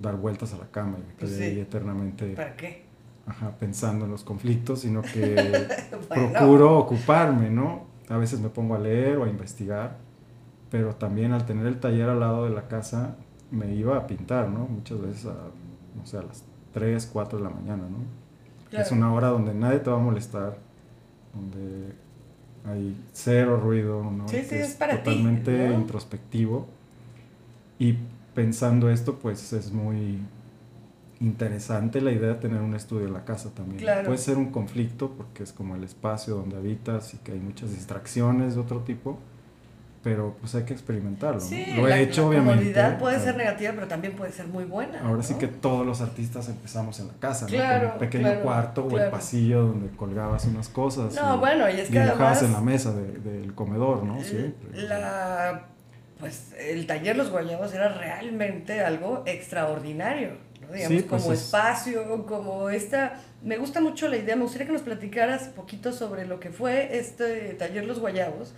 dar 0.00 0.16
vueltas 0.16 0.54
a 0.54 0.58
la 0.58 0.66
cama 0.70 0.96
y 0.98 1.06
me 1.06 1.14
Pues 1.14 1.32
quede 1.32 1.38
sí. 1.38 1.44
ahí 1.44 1.60
eternamente 1.60 2.34
¿Para 2.34 2.56
qué? 2.56 2.84
ajá, 3.26 3.50
pensando 3.58 4.04
en 4.06 4.10
los 4.12 4.22
conflictos, 4.24 4.80
sino 4.80 5.02
que 5.02 5.66
Bueno. 6.08 6.32
procuro 6.32 6.78
ocuparme, 6.78 7.50
¿no? 7.50 7.87
A 8.08 8.16
veces 8.16 8.40
me 8.40 8.48
pongo 8.48 8.74
a 8.74 8.78
leer 8.78 9.18
o 9.18 9.24
a 9.24 9.28
investigar, 9.28 9.96
pero 10.70 10.94
también 10.94 11.32
al 11.32 11.46
tener 11.46 11.66
el 11.66 11.78
taller 11.80 12.08
al 12.08 12.20
lado 12.20 12.44
de 12.44 12.50
la 12.50 12.68
casa 12.68 13.16
me 13.50 13.74
iba 13.74 13.96
a 13.96 14.06
pintar, 14.06 14.48
¿no? 14.48 14.60
Muchas 14.66 15.00
veces 15.00 15.26
a, 15.26 15.34
no 15.96 16.06
sé, 16.06 16.18
a 16.18 16.22
las 16.22 16.44
3, 16.72 17.08
4 17.12 17.38
de 17.38 17.44
la 17.44 17.50
mañana, 17.50 17.84
¿no? 17.88 17.98
Claro. 18.70 18.84
Es 18.84 18.92
una 18.92 19.12
hora 19.12 19.28
donde 19.28 19.54
nadie 19.54 19.78
te 19.80 19.90
va 19.90 19.96
a 19.96 20.00
molestar, 20.00 20.58
donde 21.34 21.94
hay 22.66 22.96
cero 23.12 23.58
ruido, 23.58 24.02
¿no? 24.02 24.28
Sí, 24.28 24.42
sí, 24.42 24.48
Que 24.50 24.60
es 24.60 24.74
para 24.74 25.02
ti, 25.02 25.10
totalmente 25.10 25.68
¿no? 25.68 25.74
introspectivo. 25.74 26.66
Y 27.78 27.96
pensando 28.34 28.90
esto, 28.90 29.18
pues 29.18 29.52
es 29.52 29.72
muy 29.72 30.18
interesante 31.20 32.00
la 32.00 32.12
idea 32.12 32.28
de 32.28 32.34
tener 32.36 32.60
un 32.60 32.74
estudio 32.74 33.06
en 33.08 33.12
la 33.12 33.24
casa 33.24 33.50
también. 33.54 33.78
Claro. 33.78 34.06
Puede 34.06 34.18
ser 34.18 34.36
un 34.36 34.50
conflicto 34.52 35.10
porque 35.16 35.42
es 35.42 35.52
como 35.52 35.74
el 35.74 35.84
espacio 35.84 36.34
donde 36.36 36.56
habitas 36.56 37.12
y 37.14 37.18
que 37.18 37.32
hay 37.32 37.40
muchas 37.40 37.70
distracciones 37.70 38.54
de 38.54 38.60
otro 38.60 38.80
tipo, 38.80 39.18
pero 40.04 40.36
pues 40.40 40.54
hay 40.54 40.62
que 40.62 40.72
experimentarlo. 40.72 41.40
¿no? 41.40 41.46
Sí, 41.46 41.66
Lo 41.74 41.86
he 41.88 41.90
la, 41.90 41.98
hecho, 41.98 42.22
la 42.22 42.28
obviamente. 42.28 42.58
comodidad 42.60 42.98
puede 43.00 43.16
Ah, 43.16 43.20
ser 43.20 43.36
negativa, 43.36 43.72
pero 43.74 43.88
también 43.88 44.14
puede 44.14 44.30
ser 44.30 44.46
muy 44.46 44.62
buena. 44.64 45.00
Ahora 45.00 45.22
sí 45.24 45.32
¿no? 45.32 45.38
que 45.40 45.48
todos 45.48 45.84
los 45.84 46.00
artistas 46.00 46.48
empezamos 46.48 47.00
en 47.00 47.08
la 47.08 47.14
casa, 47.14 47.46
¿no? 47.46 47.50
Claro, 47.50 47.84
Con 47.86 47.92
un 47.94 47.98
pequeño 47.98 48.22
claro, 48.24 48.42
cuarto 48.42 48.84
o 48.84 48.98
el 48.98 49.10
pasillo 49.10 49.62
donde 49.64 49.88
colgabas 49.96 50.44
unas 50.46 50.68
cosas. 50.68 51.14
No, 51.16 51.38
bueno, 51.38 51.68
y 51.68 51.80
es 51.80 51.88
que 51.90 52.00
dibujabas 52.00 52.38
además- 52.38 52.42
en 52.44 52.52
la 52.52 52.60
mesa 52.60 52.92
de- 52.92 53.18
del 53.18 53.54
comedor, 53.54 54.04
¿no? 54.04 54.22
Siempre. 54.22 54.82
La, 54.86 55.62
pues 56.20 56.52
el 56.58 56.86
taller 56.86 57.16
Los 57.16 57.30
Guayabos 57.30 57.74
era 57.74 57.88
realmente 57.88 58.80
algo 58.80 59.24
extraordinario, 59.26 60.30
¿no? 60.30 60.47
Digamos, 60.72 60.98
Sí, 60.98 61.06
pues 61.08 61.22
como 61.22 61.32
es- 61.34 61.40
espacio, 61.44 62.26
como 62.26 62.70
esta... 62.70 63.20
Me 63.42 63.56
gusta 63.56 63.80
mucho 63.80 64.08
la 64.08 64.16
idea, 64.16 64.34
me 64.36 64.42
gustaría 64.42 64.66
que 64.66 64.72
nos 64.72 64.82
platicaras 64.82 65.48
un 65.48 65.52
poquito 65.52 65.92
sobre 65.92 66.26
lo 66.26 66.40
que 66.40 66.50
fue 66.50 66.96
este 66.98 67.54
taller 67.54 67.84
Los 67.86 68.00
Guayabos, 68.00 68.54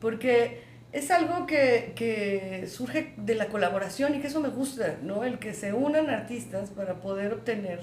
porque 0.00 0.62
es 0.92 1.10
algo 1.10 1.46
que, 1.46 1.92
que 1.96 2.66
surge 2.68 3.14
de 3.16 3.34
la 3.34 3.46
colaboración 3.46 4.14
y 4.14 4.20
que 4.20 4.26
eso 4.28 4.40
me 4.40 4.48
gusta, 4.48 4.96
¿no? 5.02 5.24
El 5.24 5.38
que 5.38 5.54
se 5.54 5.72
unan 5.72 6.10
artistas 6.10 6.70
para 6.70 7.00
poder 7.00 7.32
obtener 7.32 7.80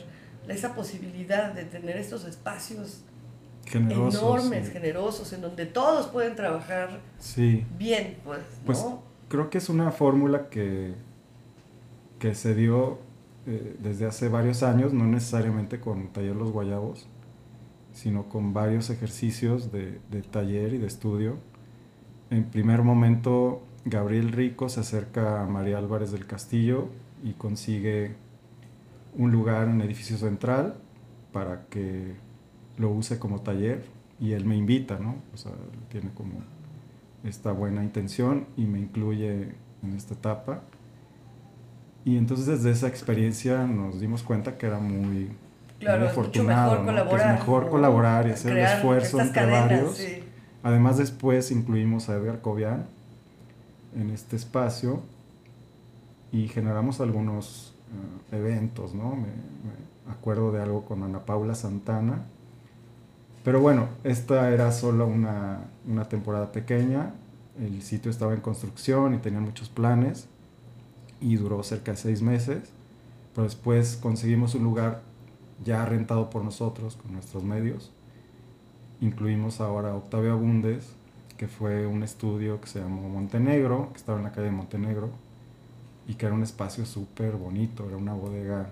esa 0.48 0.74
posibilidad 0.76 1.52
de 1.54 1.64
tener 1.66 1.98
estos 1.98 2.26
espacios 2.26 3.04
Generosos. 3.66 4.22
enormes, 4.22 4.68
sí. 4.68 4.74
generosos, 4.74 5.34
en 5.34 5.42
donde 5.42 5.66
todos 5.66 6.08
pueden 6.08 6.36
trabajar 6.36 7.00
Sí. 7.20 7.66
bien, 7.78 8.18
pues, 8.24 8.40
¿no? 8.40 8.66
Pues 8.66 8.86
creo 9.30 9.50
que 9.50 9.58
es 9.60 9.70
una 9.70 9.92
fórmula 9.92 10.50
que, 10.50 10.94
que 12.20 12.34
se 12.36 12.56
dio 12.56 13.00
eh, 13.48 13.76
desde 13.82 14.06
hace 14.06 14.30
varios 14.30 14.64
años, 14.64 14.94
no 14.94 15.06
necesariamente 15.06 15.80
con 15.80 16.08
Taller 16.10 16.36
Los 16.36 16.52
Guayabos, 16.52 17.08
sino 17.94 18.30
con 18.30 18.54
varios 18.54 18.90
ejercicios 18.90 19.72
de, 19.72 20.00
de 20.10 20.22
taller 20.22 20.74
y 20.74 20.78
de 20.78 20.88
estudio. 20.88 21.38
En 22.30 22.46
primer 22.46 22.84
momento, 22.84 23.64
Gabriel 23.86 24.32
Rico 24.32 24.70
se 24.70 24.82
acerca 24.82 25.42
a 25.42 25.48
María 25.48 25.78
Álvarez 25.78 26.12
del 26.12 26.26
Castillo 26.26 26.90
y 27.24 27.34
consigue 27.34 28.16
un 29.18 29.32
lugar 29.32 29.68
en 29.68 29.82
el 29.82 29.88
edificio 29.88 30.18
central 30.18 30.76
para 31.32 31.66
que 31.66 32.16
lo 32.78 32.90
use 32.90 33.20
como 33.20 33.42
taller 33.42 33.84
y 34.20 34.34
él 34.34 34.46
me 34.46 34.56
invita, 34.56 35.00
¿no? 35.00 35.16
O 35.34 35.38
sea, 35.38 35.52
tiene 35.90 36.12
como 36.14 36.34
esta 37.24 37.52
buena 37.52 37.84
intención 37.84 38.46
y 38.56 38.66
me 38.66 38.80
incluye 38.80 39.56
en 39.84 39.94
esta 39.96 40.14
etapa. 40.14 40.64
Y 42.04 42.18
entonces 42.18 42.48
desde 42.48 42.72
esa 42.72 42.88
experiencia 42.88 43.66
nos 43.66 44.00
dimos 44.00 44.24
cuenta 44.24 44.58
que 44.58 44.66
era 44.66 44.80
muy, 44.80 45.32
Claro, 45.80 46.00
muy 46.00 46.08
afortunado, 46.10 46.72
mejor 46.72 46.80
¿no? 46.80 46.86
que 46.86 46.92
colaborar. 46.92 47.34
es 47.34 47.40
mejor 47.40 47.70
colaborar 47.70 48.28
y 48.28 48.32
hacer 48.32 48.58
el 48.58 48.66
esfuerzo 48.66 49.20
entre 49.20 49.34
cadenas, 49.34 49.70
varios. 49.70 49.98
sí. 49.98 50.24
Además 50.64 50.98
después 50.98 51.52
incluimos 51.52 52.10
a 52.10 52.16
Edgar 52.16 52.42
Cobian 52.42 52.86
en 53.96 54.10
este 54.12 54.36
espacio 54.36 55.02
y 56.32 56.48
generamos 56.48 57.02
algunos 57.02 57.76
eh, 58.32 58.38
eventos, 58.38 58.94
¿no? 58.94 59.16
Me, 59.16 59.28
me 60.06 60.12
acuerdo 60.12 60.52
de 60.52 60.62
algo 60.62 60.86
con 60.86 61.04
Ana 61.04 61.26
Paula 61.26 61.56
Santana. 61.56 62.26
Pero 63.44 63.60
bueno, 63.60 63.88
esta 64.04 64.52
era 64.52 64.72
solo 64.72 65.08
una, 65.08 65.62
una 65.88 66.08
temporada 66.08 66.52
pequeña 66.52 67.14
el 67.60 67.82
sitio 67.82 68.10
estaba 68.12 68.34
en 68.34 68.42
construcción 68.42 69.14
y 69.14 69.18
tenía 69.18 69.40
muchos 69.40 69.70
planes 69.70 70.28
y 71.22 71.36
duró 71.36 71.64
cerca 71.64 71.92
de 71.92 71.98
seis 71.98 72.22
meses, 72.22 72.70
pero 73.34 73.44
después 73.44 73.98
conseguimos 74.02 74.56
un 74.56 74.64
lugar 74.64 75.04
ya 75.64 75.86
rentado 75.86 76.30
por 76.30 76.44
nosotros 76.44 76.98
con 76.98 77.14
nuestros 77.14 77.44
medios. 77.44 77.92
Incluimos 79.00 79.62
ahora 79.62 79.96
Octavio 79.96 80.34
Abundes, 80.34 80.94
que 81.38 81.48
fue 81.48 81.88
un 81.88 82.04
estudio 82.04 82.60
que 82.60 82.68
se 82.68 82.80
llamó 82.80 83.08
Montenegro, 83.08 83.90
que 83.92 83.98
estaba 83.98 84.18
en 84.18 84.26
la 84.26 84.32
calle 84.32 84.48
de 84.48 84.52
Montenegro, 84.52 85.10
y 86.08 86.16
que 86.16 86.26
era 86.26 86.36
un 86.36 86.44
espacio 86.44 86.86
súper 86.86 87.36
bonito, 87.36 87.88
era 87.88 87.98
una 87.98 88.14
bodega 88.14 88.64
eh, 88.64 88.68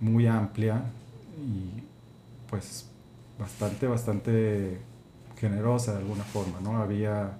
muy 0.00 0.26
amplia 0.26 0.84
y 1.38 1.82
pues 2.48 2.88
bastante, 3.38 3.86
bastante 3.86 4.78
generosa 5.36 5.92
de 5.92 5.98
alguna 5.98 6.24
forma, 6.24 6.60
¿no? 6.60 6.76
Había 6.76 7.38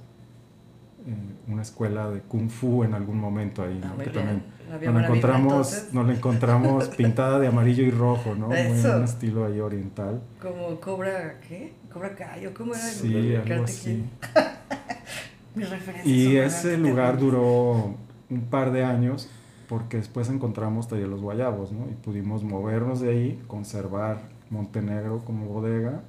eh, 1.07 1.14
una 1.53 1.62
escuela 1.62 2.11
de 2.11 2.21
kung 2.21 2.49
fu 2.49 2.83
en 2.85 2.95
algún 2.95 3.19
momento 3.19 3.62
ahí, 3.62 3.81
Ah, 3.83 3.88
¿no? 3.88 3.95
muy 3.97 4.05
Que 4.05 4.11
bien. 4.11 4.25
también 4.71 4.93
nos 4.93 5.03
la 5.03 5.07
encontramos, 5.09 5.88
nos 5.93 6.07
la 6.07 6.14
encontramos 6.14 6.88
pintada 6.88 7.38
de 7.38 7.47
amarillo 7.47 7.83
y 7.85 7.90
rojo, 7.90 8.35
¿no? 8.35 8.49
Muy 8.49 8.57
un 8.59 9.05
estilo 9.05 9.45
ahí 9.47 9.61
oriental. 9.61 10.21
Como 10.40 10.81
Cobra, 10.81 11.38
¿qué? 11.47 11.75
Cobra 11.93 12.14
Kai, 12.14 12.47
¿o 12.47 12.55
¿cómo 12.55 12.75
era? 12.75 12.88
el 12.88 12.95
Sí, 12.95 13.35
algo 13.35 13.49
Karate 13.49 13.64
así. 13.64 14.05
Y 16.05 16.37
ese 16.37 16.77
lugar 16.79 17.19
duró 17.19 17.95
un 18.29 18.40
par 18.51 18.73
de 18.73 18.85
años 18.85 19.29
porque 19.69 19.99
después 19.99 20.29
encontramos 20.29 20.88
Taller 20.88 21.07
Los 21.09 21.21
Guayabos, 21.21 21.71
¿no? 21.73 21.87
Y 21.88 21.95
pudimos 21.95 22.43
movernos 22.43 23.01
de 23.01 23.11
ahí, 23.11 23.43
conservar 23.47 24.23
Montenegro 24.51 25.21
como 25.25 25.47
bodega, 25.47 26.03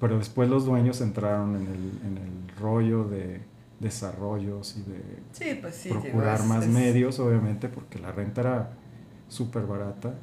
pero 0.00 0.18
después 0.18 0.48
los 0.48 0.64
dueños 0.66 1.00
entraron 1.00 1.54
en 1.56 1.62
el, 1.62 2.08
en 2.08 2.18
el 2.18 2.56
rollo 2.58 3.04
de 3.04 3.40
desarrollos 3.80 4.76
y 4.76 4.90
de 4.90 5.00
Sí, 5.32 5.58
pues 5.60 5.74
sí. 5.74 5.88
digo, 5.88 6.00
procurar 6.02 6.40
es- 6.40 6.46
más 6.46 6.64
es- 6.64 6.70
medios, 6.70 7.18
obviamente, 7.18 7.68
porque 7.68 7.98
la 7.98 8.12
renta 8.12 8.40
era 8.40 8.70
súper 9.28 9.64
barata. 9.64 10.14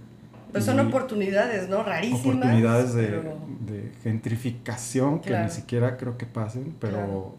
Pues 0.52 0.66
son 0.66 0.80
oportunidades, 0.82 1.70
¿no? 1.70 1.82
Rarísimas. 1.84 2.26
oportunidades 2.26 2.94
de, 2.94 3.08
pero- 3.08 3.38
de 3.66 3.92
gentrificación 4.04 5.22
que 5.22 5.38
ni 5.38 5.50
siquiera 5.50 5.96
creo 5.98 6.18
que 6.18 6.26
pasen, 6.26 6.76
pero, 6.80 6.98
Claro. 6.98 7.36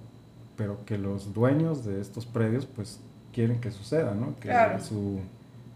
pero 0.57 0.85
que 0.87 0.97
los 0.97 1.35
dueños 1.35 1.85
de 1.85 2.01
estos 2.01 2.25
predios 2.25 2.65
pues 2.67 3.01
quieren 3.33 3.61
que 3.61 3.71
suceda, 3.71 4.15
¿no? 4.15 4.37
Que 4.37 4.49
Claro. 4.49 4.81
su 4.81 5.21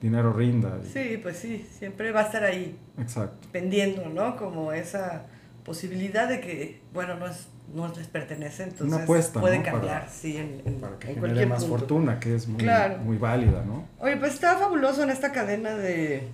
dinero 0.00 0.32
rinda. 0.32 0.78
y- 0.82 0.86
Sí, 0.88 1.18
pues 1.22 1.36
sí, 1.38 1.66
siempre 1.78 2.12
va 2.12 2.20
a 2.20 2.24
estar 2.24 2.44
ahí, 2.44 2.78
Exacto. 2.98 3.48
pendiendo, 3.52 4.08
¿no? 4.08 4.36
Como 4.36 4.72
esa 4.72 5.24
posibilidad 5.64 6.28
de 6.28 6.40
que, 6.40 6.80
bueno, 6.94 7.16
no, 7.16 7.26
es, 7.26 7.48
no 7.74 7.88
les 7.88 8.06
pertenece, 8.06 8.62
entonces 8.64 8.86
Una 8.94 9.02
apuesta, 9.04 9.40
puede 9.40 9.58
¿no? 9.58 9.64
cambiar, 9.64 10.00
Para- 10.02 10.08
sí, 10.10 10.36
en, 10.36 10.62
en- 10.64 10.80
Para 10.80 10.98
que 10.98 11.08
en 11.08 11.14
genere 11.14 11.20
cualquier 11.20 11.48
más 11.48 11.64
punto. 11.64 11.78
fortuna, 11.78 12.20
que 12.20 12.34
es 12.34 12.46
muy, 12.48 12.58
Claro. 12.62 12.98
muy 12.98 13.16
válida, 13.18 13.62
¿no? 13.66 13.86
Oye, 13.98 14.16
pues 14.16 14.34
está 14.34 14.56
fabuloso 14.58 15.02
en 15.02 15.10
esta 15.10 15.32
cadena 15.32 15.74
de, 15.76 16.28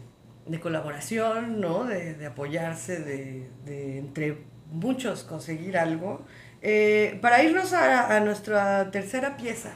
de 0.47 0.61
colaboración, 0.61 1.61
¿no? 1.61 1.85
De, 1.85 2.15
de 2.15 2.27
apoyarse, 2.27 2.99
de, 3.01 3.49
de 3.65 3.99
entre 3.99 4.39
muchos 4.71 5.23
conseguir 5.25 5.79
algo. 5.79 6.23
Eh, 6.61 7.19
para 7.21 7.43
irnos 7.43 7.73
a, 7.73 8.17
a 8.17 8.21
nuestra 8.21 8.91
tercera 8.91 9.37
pieza. 9.37 9.73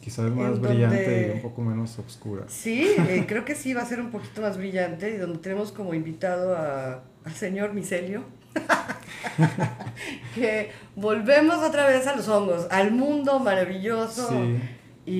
Quizás 0.00 0.30
más 0.30 0.58
brillante 0.60 0.96
donde- 0.96 1.28
y 1.28 1.30
un 1.36 1.42
poco 1.42 1.62
menos 1.62 1.98
oscura. 1.98 2.44
Sí, 2.48 2.90
eh, 3.08 3.24
creo 3.28 3.44
que 3.44 3.54
sí 3.54 3.72
va 3.74 3.82
a 3.82 3.86
ser 3.86 4.00
un 4.00 4.10
poquito 4.10 4.40
más 4.42 4.56
brillante 4.56 5.10
y 5.10 5.16
donde 5.16 5.38
tenemos 5.38 5.70
como 5.72 5.94
invitado 5.94 6.56
a- 6.56 7.02
al 7.24 7.32
señor 7.34 7.72
Micelio. 7.72 8.24
que 10.34 10.70
volvemos 10.96 11.56
otra 11.58 11.86
vez 11.86 12.06
a 12.06 12.16
los 12.16 12.28
hongos, 12.28 12.66
al 12.70 12.90
mundo 12.92 13.38
maravilloso 13.38 14.28
Sí, 14.28 14.58
y, 15.06 15.12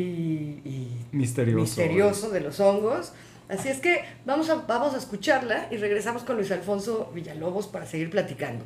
y 0.69 1.07
misterioso. 1.13 1.61
misterioso 1.63 2.31
de 2.31 2.41
los 2.41 2.61
hongos. 2.61 3.13
Así 3.49 3.69
es 3.69 3.81
que 3.81 4.05
vamos 4.25 4.49
a, 4.51 4.57
vamos 4.67 4.95
a 4.95 4.99
escucharla 4.99 5.67
y 5.71 5.77
regresamos 5.77 6.23
con 6.23 6.37
Luis 6.37 6.51
Alfonso 6.51 7.11
Villalobos 7.15 7.67
para 7.67 7.87
seguir 7.87 8.11
platicando. 8.11 8.65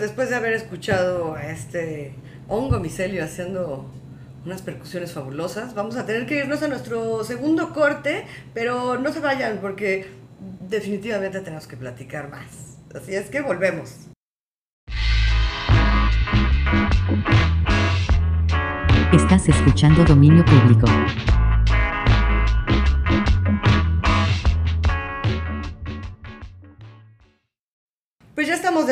Después 0.00 0.30
de 0.30 0.36
haber 0.36 0.54
escuchado 0.54 1.34
a 1.34 1.50
este 1.50 2.14
hongo 2.48 2.80
micelio 2.80 3.22
haciendo 3.22 3.90
unas 4.44 4.62
percusiones 4.62 5.12
fabulosas, 5.12 5.74
vamos 5.74 5.96
a 5.96 6.06
tener 6.06 6.26
que 6.26 6.36
irnos 6.36 6.62
a 6.62 6.68
nuestro 6.68 7.22
segundo 7.24 7.72
corte, 7.72 8.24
pero 8.54 8.98
no 8.98 9.12
se 9.12 9.20
vayan 9.20 9.58
porque 9.60 10.08
definitivamente 10.68 11.40
tenemos 11.40 11.66
que 11.66 11.76
platicar 11.76 12.30
más. 12.30 12.78
Así 12.94 13.14
es 13.14 13.28
que 13.28 13.42
volvemos. 13.42 14.08
Estás 19.12 19.48
escuchando 19.48 20.04
Dominio 20.04 20.44
Público. 20.44 20.86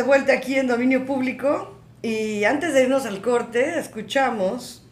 Vuelta 0.09 0.33
aquí 0.33 0.55
en 0.57 0.67
Dominio 0.67 1.05
Público 1.05 1.75
y 2.03 2.45
antes 2.45 2.73
de 2.75 2.85
irnos 2.85 3.05
al 3.07 3.21
corte 3.21 3.79
escuchamos 3.79 4.85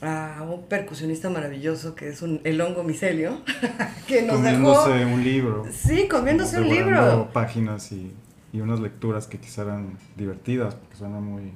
a 0.00 0.42
un 0.48 0.62
percusionista 0.66 1.28
maravilloso 1.28 1.94
que 1.94 2.08
es 2.08 2.22
un, 2.22 2.40
el 2.44 2.60
hongo 2.60 2.84
micelio 2.84 3.38
que 4.06 4.22
nos 4.22 4.36
comiéndose 4.36 4.92
dejó 4.92 5.12
un 5.14 5.24
libro. 5.24 5.66
sí 5.72 6.06
comiéndose 6.08 6.60
un 6.60 6.68
libro 6.68 7.30
páginas 7.32 7.90
y, 7.92 8.12
y 8.52 8.60
unas 8.60 8.78
lecturas 8.80 9.26
que 9.26 9.38
quizá 9.38 9.62
eran 9.62 9.98
divertidas, 10.16 10.74
porque 10.76 10.96
suena 10.96 11.18
muy... 11.18 11.52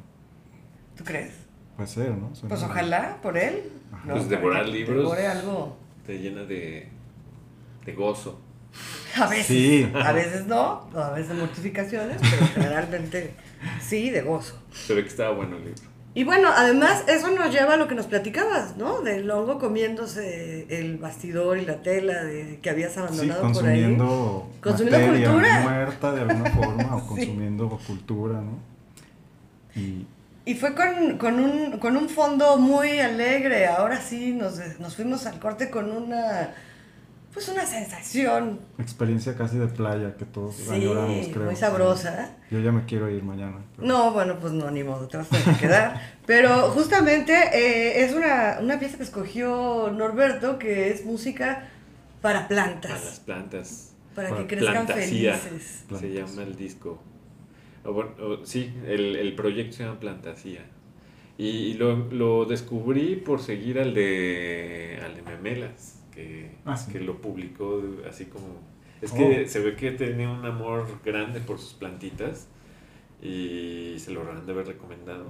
¿tú 0.96 1.05
crees? 1.05 1.34
Puede 1.76 1.88
ser, 1.88 2.11
¿no? 2.11 2.34
Suena 2.34 2.49
Pues 2.49 2.62
muy- 2.62 2.70
ojalá 2.70 3.18
por 3.22 3.38
él. 3.38 3.62
Pues 4.05 4.24
para 4.24 4.24
devorar 4.24 4.64
que 4.64 4.70
libros. 4.72 4.96
devore 4.96 5.26
algo 5.28 5.76
Te 6.05 6.18
llena 6.18 6.42
de, 6.42 6.88
de 7.86 7.92
gozo. 7.92 8.40
a 9.16 9.27
veces 9.27 9.47
Sí. 9.47 9.91
a 9.95 10.12
veces 10.12 10.47
no 10.47 10.89
a 10.95 11.11
veces 11.11 11.35
mortificaciones 11.35 12.19
pero 12.21 12.47
generalmente 12.55 13.33
sí 13.81 14.11
de 14.11 14.21
gozo 14.23 14.59
Se 14.73 14.95
ve 14.95 15.03
que 15.03 15.09
estaba 15.09 15.31
bueno 15.33 15.57
el 15.57 15.64
libro. 15.64 15.83
Y 16.14 16.25
bueno, 16.25 16.49
además 16.57 17.05
eso 17.07 17.31
nos 17.31 17.53
lleva 17.53 17.75
a 17.75 17.77
lo 17.77 17.87
que 17.87 17.95
nos 17.95 18.07
platicabas, 18.07 18.77
¿no? 18.77 19.03
Del 19.03 19.31
hongo 19.31 19.59
comiéndose 19.59 20.66
el 20.69 20.97
bastidor 20.99 21.59
y 21.59 21.64
la 21.64 21.81
tela 21.83 22.25
de, 22.25 22.59
que 22.61 22.71
habías 22.71 22.95
Sí, 22.95 22.99
abandonado 22.99 23.41
por 23.41 23.47
ahí. 23.47 23.53
consumiendo, 23.83 24.51
Consumiendo 24.61 24.99
materia 25.07 25.29
cultura. 25.31 25.61
muerta 25.61 26.12
de 26.12 26.21
alguna 26.23 26.51
forma 26.51 26.97
o 26.97 27.01
Sí. 27.03 27.07
consumiendo 27.09 27.69
cultura, 27.87 28.41
¿no? 28.41 28.59
Y 29.77 30.07
Y 30.45 30.55
fue 30.55 30.75
con, 30.75 31.19
con 31.19 31.39
un, 31.39 31.79
con 31.79 31.97
un 31.97 32.09
fondo 32.09 32.57
muy 32.57 32.99
alegre. 32.99 33.66
Ahora 33.66 34.01
sí 34.01 34.33
nos, 34.33 34.59
nos 34.81 34.97
fuimos 34.97 35.25
al 35.27 35.39
corte 35.39 35.71
con 35.71 35.93
una, 35.93 36.53
pues 37.39 37.49
una 37.51 37.64
sensación, 37.66 38.59
experiencia 38.78 39.36
casi 39.36 39.59
de 39.59 39.68
playa 39.68 40.16
que 40.16 40.24
todos 40.24 40.57
sí, 40.57 40.68
añoramos, 40.70 41.28
creo. 41.28 41.45
muy 41.45 41.55
sabrosa. 41.57 42.36
Yo 42.51 42.59
ya 42.59 42.72
me 42.72 42.84
quiero 42.84 43.09
ir 43.09 43.22
mañana. 43.22 43.59
pero- 43.76 43.86
No, 43.86 44.12
bueno, 44.12 44.39
pues 44.41 44.53
no, 44.53 44.68
ni 44.72 44.82
modo, 44.82 45.07
te 45.07 45.18
vas 45.18 45.28
a 45.32 45.36
tener 45.36 45.55
que 45.55 45.61
quedar. 45.66 46.01
Pero 46.26 46.70
justamente 46.70 47.32
eh, 47.32 48.05
es 48.05 48.12
una, 48.12 48.59
una 48.61 48.78
pieza 48.80 48.97
que 48.97 49.05
escogió 49.05 49.91
Norberto, 49.97 50.59
que 50.59 50.91
es 50.91 51.05
música 51.05 51.68
para 52.20 52.49
plantas. 52.49 52.91
A 52.91 53.05
las 53.05 53.20
plantas. 53.20 53.93
Para 54.16 54.30
Para 54.30 54.41
que 54.43 54.49
crezcan 54.57 54.86
Plantasía. 54.86 55.34
felices. 55.34 55.84
Se 56.01 56.12
llama 56.12 56.43
el 56.43 56.57
disco. 56.57 57.01
O 57.84 57.93
bueno, 57.93 58.11
o- 58.20 58.45
sí, 58.45 58.74
el, 58.86 59.14
el 59.16 59.34
proyecto 59.36 59.76
se 59.76 59.84
llama 59.84 60.01
Plantasía. 60.01 60.62
Y, 61.39 61.47
y 61.47 61.74
lo, 61.74 61.95
lo 62.11 62.45
descubrí 62.47 63.14
por 63.14 63.41
seguir 63.41 63.78
al 63.78 63.95
de, 63.95 65.01
al 65.05 65.14
de 65.14 65.22
Memelas, 65.22 65.97
que, 66.19 66.51
Ah, 66.64 66.77
sí. 66.77 66.91
que 66.93 67.01
lo 67.01 67.21
publicó 67.21 67.81
así 68.09 68.25
como... 68.27 68.47
Es 69.01 69.12
Oh. 69.12 69.16
que 69.16 69.47
se 69.47 69.61
ve 69.61 69.77
que 69.77 69.93
tenía 69.93 70.29
un 70.29 70.45
amor 70.45 70.85
grande 71.05 71.39
por 71.41 71.59
sus 71.61 71.75
plantitas 71.75 72.49
y 73.23 73.95
se 73.99 74.11
lo 74.11 74.29
han 74.29 74.45
de 74.45 74.53
haber 74.53 74.66
recomendado. 74.66 75.27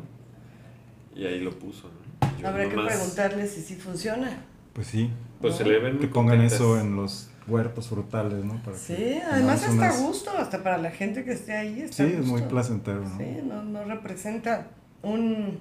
Y 1.15 1.27
ahí 1.27 1.41
lo 1.41 1.51
puso, 1.59 1.89
¿no? 1.89 2.39
Yo 2.41 2.49
Habrá 2.49 2.69
que 2.69 2.77
nomás- 2.77 2.95
preguntarle 2.97 3.47
si 3.47 3.61
sí 3.61 3.75
funciona. 3.75 4.45
Pues 4.73 4.87
sí, 4.87 5.11
Pues 5.41 5.57
se 5.57 5.65
le 5.65 5.79
ven 5.81 5.99
que 5.99 6.07
pongan 6.09 6.37
contentas. 6.39 6.55
eso 6.61 6.81
en 6.81 6.97
los 6.97 7.31
huertos 7.47 7.89
frutales, 7.89 8.43
¿no? 8.45 8.55
Para 8.63 8.77
que 8.77 8.83
Sí, 8.83 9.21
además 9.31 9.61
tengamos 9.61 9.65
hasta 9.65 9.73
unas- 9.99 10.03
gusto, 10.03 10.31
hasta 10.39 10.63
para 10.63 10.79
la 10.79 10.91
gente 10.91 11.25
que 11.25 11.33
esté 11.33 11.53
ahí. 11.53 11.81
Está 11.83 11.97
Sí, 11.97 12.03
a 12.15 12.19
es 12.21 12.25
muy 12.25 12.41
gusto. 12.41 12.49
placentero, 12.49 13.01
¿no? 13.01 13.19
Sí, 13.19 13.41
no, 13.45 13.65
no 13.65 13.85
representa 13.85 14.69
un, 15.03 15.59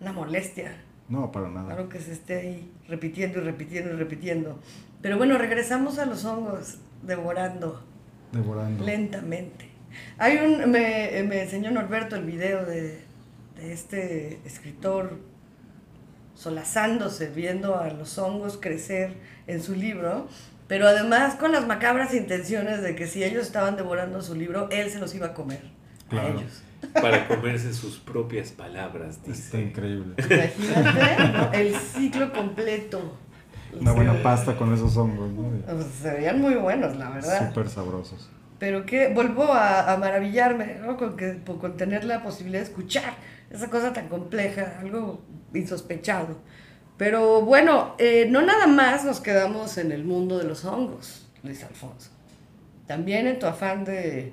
una 0.00 0.12
molestia. 0.12 0.76
No, 1.08 1.30
para 1.32 1.48
nada. 1.48 1.66
Claro 1.74 1.88
que 1.88 2.00
se 2.00 2.12
esté 2.12 2.34
ahí 2.40 2.72
repitiendo 2.88 3.38
y 3.38 3.42
repitiendo 3.42 3.92
y 3.92 3.96
repitiendo. 3.96 4.58
Pero 5.02 5.18
bueno, 5.18 5.38
regresamos 5.38 5.98
a 5.98 6.06
los 6.06 6.24
hongos, 6.24 6.78
devorando 7.02 7.84
Devorando. 8.32 8.84
lentamente. 8.84 9.70
Hay 10.18 10.36
un, 10.38 10.70
me, 10.70 11.22
me 11.28 11.42
enseñó 11.42 11.70
Norberto 11.70 12.16
el 12.16 12.24
video 12.24 12.64
de, 12.66 13.00
de 13.56 13.72
este 13.72 14.40
escritor 14.44 15.18
solazándose, 16.34 17.28
viendo 17.30 17.78
a 17.78 17.88
los 17.90 18.18
hongos 18.18 18.58
crecer 18.60 19.14
en 19.46 19.62
su 19.62 19.74
libro, 19.74 20.28
pero 20.68 20.86
además 20.86 21.36
con 21.36 21.52
las 21.52 21.66
macabras 21.66 22.12
intenciones 22.14 22.82
de 22.82 22.94
que 22.94 23.06
si 23.06 23.24
ellos 23.24 23.46
estaban 23.46 23.76
devorando 23.76 24.20
su 24.20 24.34
libro, 24.34 24.68
él 24.70 24.90
se 24.90 24.98
los 24.98 25.14
iba 25.14 25.28
a 25.28 25.34
comer 25.34 25.62
Claro. 26.08 26.28
a 26.28 26.30
ellos. 26.40 26.62
Para 26.92 27.28
comerse 27.28 27.72
sus 27.72 27.98
propias 27.98 28.50
palabras, 28.50 29.18
Está 29.26 29.58
increíble. 29.58 30.14
Imagínate 30.18 31.32
¿no? 31.32 31.52
el 31.52 31.74
ciclo 31.74 32.32
completo. 32.32 33.16
Una 33.78 33.92
buena 33.92 34.22
pasta 34.22 34.56
con 34.56 34.72
esos 34.72 34.96
hongos, 34.96 35.30
¿no? 35.30 35.50
Pues, 35.66 35.86
se 36.02 36.10
veían 36.10 36.40
muy 36.40 36.54
buenos, 36.54 36.96
la 36.96 37.10
verdad. 37.10 37.48
Súper 37.48 37.68
sabrosos. 37.68 38.30
Pero 38.58 38.86
que 38.86 39.08
vuelvo 39.08 39.52
a, 39.52 39.92
a 39.92 39.96
maravillarme, 39.98 40.76
¿no? 40.80 40.96
Con, 40.96 41.16
que, 41.16 41.40
con 41.44 41.76
tener 41.76 42.04
la 42.04 42.22
posibilidad 42.22 42.60
de 42.60 42.66
escuchar 42.66 43.14
esa 43.50 43.68
cosa 43.68 43.92
tan 43.92 44.08
compleja, 44.08 44.78
algo 44.80 45.22
insospechado. 45.52 46.38
Pero 46.96 47.42
bueno, 47.42 47.94
eh, 47.98 48.26
no 48.30 48.40
nada 48.42 48.66
más 48.66 49.04
nos 49.04 49.20
quedamos 49.20 49.76
en 49.76 49.92
el 49.92 50.04
mundo 50.04 50.38
de 50.38 50.44
los 50.44 50.64
hongos, 50.64 51.28
Luis 51.42 51.62
Alfonso. 51.62 52.10
También 52.86 53.26
en 53.26 53.38
tu 53.38 53.46
afán 53.46 53.84
de, 53.84 54.32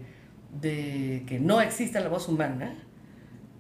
de 0.62 1.24
que 1.28 1.40
no 1.40 1.62
exista 1.62 2.00
la 2.00 2.10
voz 2.10 2.28
humana, 2.28 2.76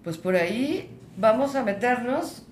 pues 0.04 0.18
por 0.18 0.36
ahí 0.36 0.90
vamos 1.18 1.56
a 1.56 1.64
meternos 1.64 2.46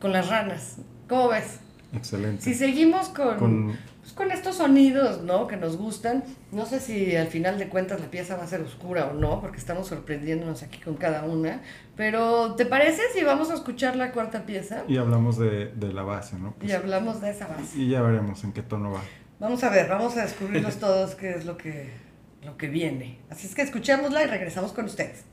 con 0.00 0.12
las 0.12 0.28
ranas. 0.28 0.76
¿Cómo 1.08 1.28
ves? 1.28 1.60
Excelente. 1.94 2.42
Si 2.42 2.54
seguimos 2.54 3.08
con, 3.10 3.38
Con- 3.38 3.76
pues, 4.00 4.12
con 4.12 4.30
estos 4.32 4.56
sonidos, 4.56 5.22
¿no? 5.22 5.46
Que 5.46 5.56
nos 5.56 5.76
gustan. 5.76 6.24
No 6.50 6.66
sé 6.66 6.80
si 6.80 7.14
al 7.14 7.28
final 7.28 7.58
de 7.58 7.68
cuentas 7.68 8.00
la 8.00 8.10
pieza 8.10 8.36
va 8.36 8.42
a 8.44 8.46
ser 8.46 8.60
oscura 8.62 9.06
o 9.06 9.12
no, 9.14 9.40
porque 9.40 9.58
estamos 9.58 9.86
sorprendiéndonos 9.86 10.62
aquí 10.62 10.78
con 10.80 10.94
cada 10.96 11.24
una. 11.24 11.60
Pero, 11.96 12.54
¿te 12.56 12.66
parece 12.66 13.02
si 13.14 13.22
vamos 13.22 13.50
a 13.50 13.54
escuchar 13.54 13.94
la 13.96 14.10
cuarta 14.12 14.44
pieza? 14.44 14.82
Y 14.88 14.96
hablamos 14.96 15.38
de, 15.38 15.66
de 15.74 15.92
la 15.92 16.02
base, 16.02 16.36
¿no? 16.36 16.54
Pues, 16.58 16.70
Y 16.70 16.74
hablamos 16.74 17.20
de 17.20 17.30
esa 17.30 17.46
base. 17.46 17.78
y 17.78 17.88
ya 17.90 18.02
veremos 18.02 18.42
en 18.44 18.52
qué 18.52 18.62
tono 18.62 18.90
va. 18.90 19.00
Vamos 19.38 19.62
a 19.62 19.68
ver, 19.70 19.88
vamos 19.88 20.16
a 20.16 20.22
descubrirlos 20.22 20.76
todos 20.80 21.14
qué 21.14 21.30
es 21.34 21.44
lo 21.44 21.56
que, 21.56 21.90
lo 22.44 22.56
que 22.56 22.68
viene. 22.68 23.18
Así 23.30 23.46
es 23.46 23.54
que 23.54 23.62
escuchémosla 23.62 24.22
y 24.22 24.26
regresamos 24.26 24.72
con 24.72 24.84
ustedes. 24.86 25.24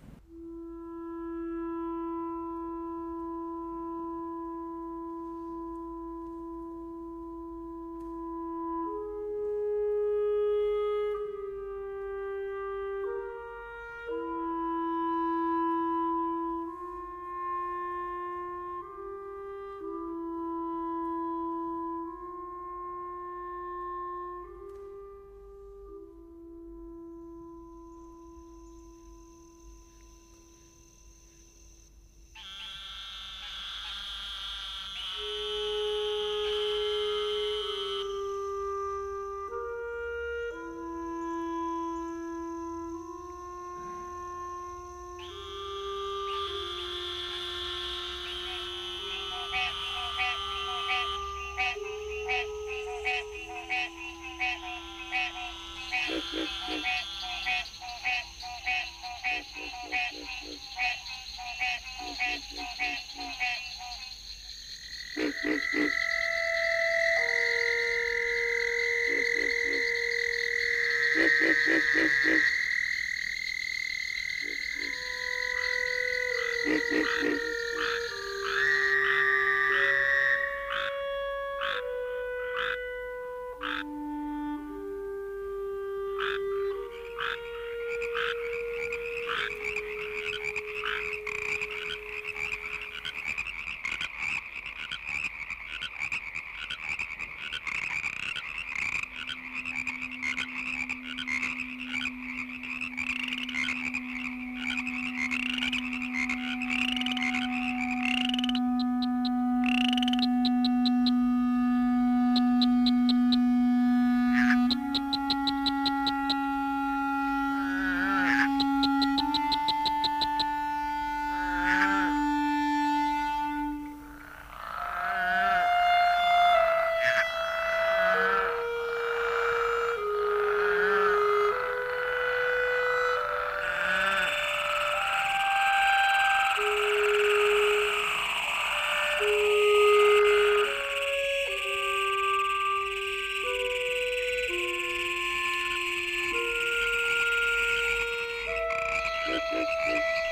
Thank 149.51 149.67
you. 149.87 150.30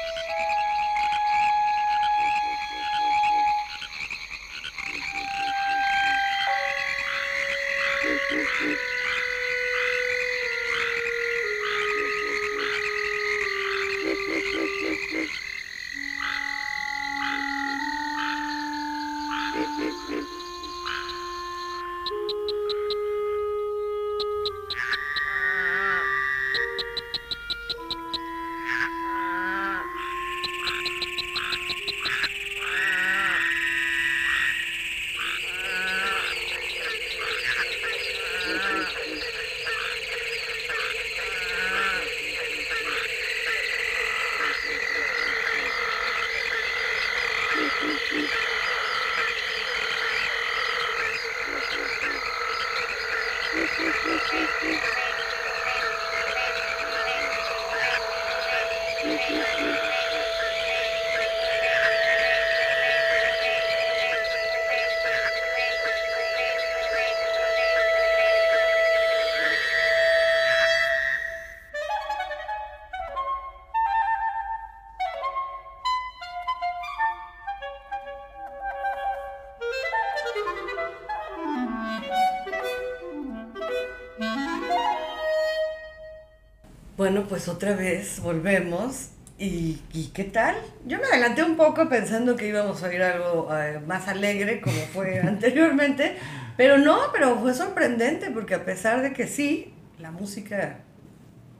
Bueno, 87.12 87.26
pues 87.28 87.48
otra 87.48 87.76
vez 87.76 88.20
volvemos. 88.22 89.10
¿Y, 89.40 89.80
y 89.94 90.12
qué 90.14 90.26
tal? 90.26 90.56
Yo 90.86 91.00
me 91.00 91.06
adelanté 91.06 91.42
un 91.42 91.56
poco 91.58 91.90
pensando 91.90 92.36
que 92.36 92.48
íbamos 92.48 92.84
a 92.84 92.88
oír 92.88 93.02
algo 93.02 93.50
eh, 93.52 93.80
más 93.88 94.08
alegre 94.08 94.62
como 94.62 94.78
fue 94.94 95.20
anteriormente, 95.24 96.18
pero 96.56 96.78
no, 96.78 97.00
pero 97.12 97.36
fue 97.40 97.56
sorprendente 97.56 98.30
porque 98.30 98.54
a 98.54 98.64
pesar 98.64 99.02
de 99.02 99.12
que 99.14 99.26
sí, 99.26 99.74
la 99.98 100.12
música 100.12 100.82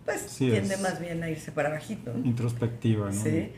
pues 0.06 0.22
Sí, 0.22 0.52
tiende 0.52 0.76
es- 0.76 0.82
más 0.82 1.00
bien 1.00 1.24
a 1.24 1.32
irse 1.32 1.52
para 1.52 1.70
bajito. 1.70 2.14
Introspectiva, 2.24 3.08
¿no? 3.08 3.12
Sí. 3.24 3.52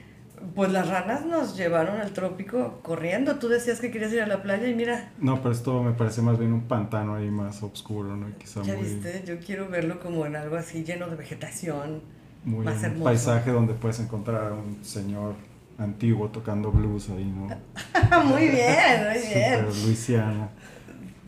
Pues 0.56 0.72
las 0.72 0.88
ranas 0.90 1.26
nos 1.26 1.56
llevaron 1.58 2.00
al 2.02 2.12
trópico 2.12 2.80
corriendo. 2.82 3.36
Tú 3.38 3.48
decías 3.48 3.80
que 3.80 3.92
querías 3.92 4.12
ir 4.14 4.22
a 4.22 4.28
la 4.28 4.42
playa 4.44 4.68
y 4.68 4.74
mira, 4.76 5.12
No, 5.20 5.38
pero 5.42 5.52
esto 5.52 5.82
me 5.84 5.92
parece 5.92 6.22
más 6.22 6.38
bien 6.40 6.52
un 6.54 6.62
pantano 6.64 7.16
ahí 7.16 7.30
más 7.30 7.62
oscuro, 7.64 8.16
¿no? 8.16 8.28
Quizá 8.38 8.62
ya 8.64 8.76
muy, 8.76 8.84
viste, 8.84 9.24
yo 9.26 9.40
quiero 9.40 9.70
verlo 9.70 10.00
como 10.00 10.26
en 10.26 10.36
algo 10.36 10.56
así 10.56 10.84
lleno 10.84 11.08
de 11.08 11.16
vegetación. 11.16 12.02
muy 12.44 12.66
más 12.66 12.80
un 12.80 12.86
hermoso. 12.86 13.04
paisaje 13.06 13.52
donde 13.52 13.74
puedes 13.74 14.00
encontrar 14.00 14.52
a 14.52 14.54
un 14.54 14.84
señor 14.84 15.36
antiguo 15.78 16.30
tocando 16.30 16.72
blues 16.72 17.10
ahí, 17.10 17.26
¿no? 17.26 17.48
muy 18.26 18.48
bien, 18.48 19.08
muy 19.10 19.20
bien. 19.34 19.66
Luisiana. 19.86 20.50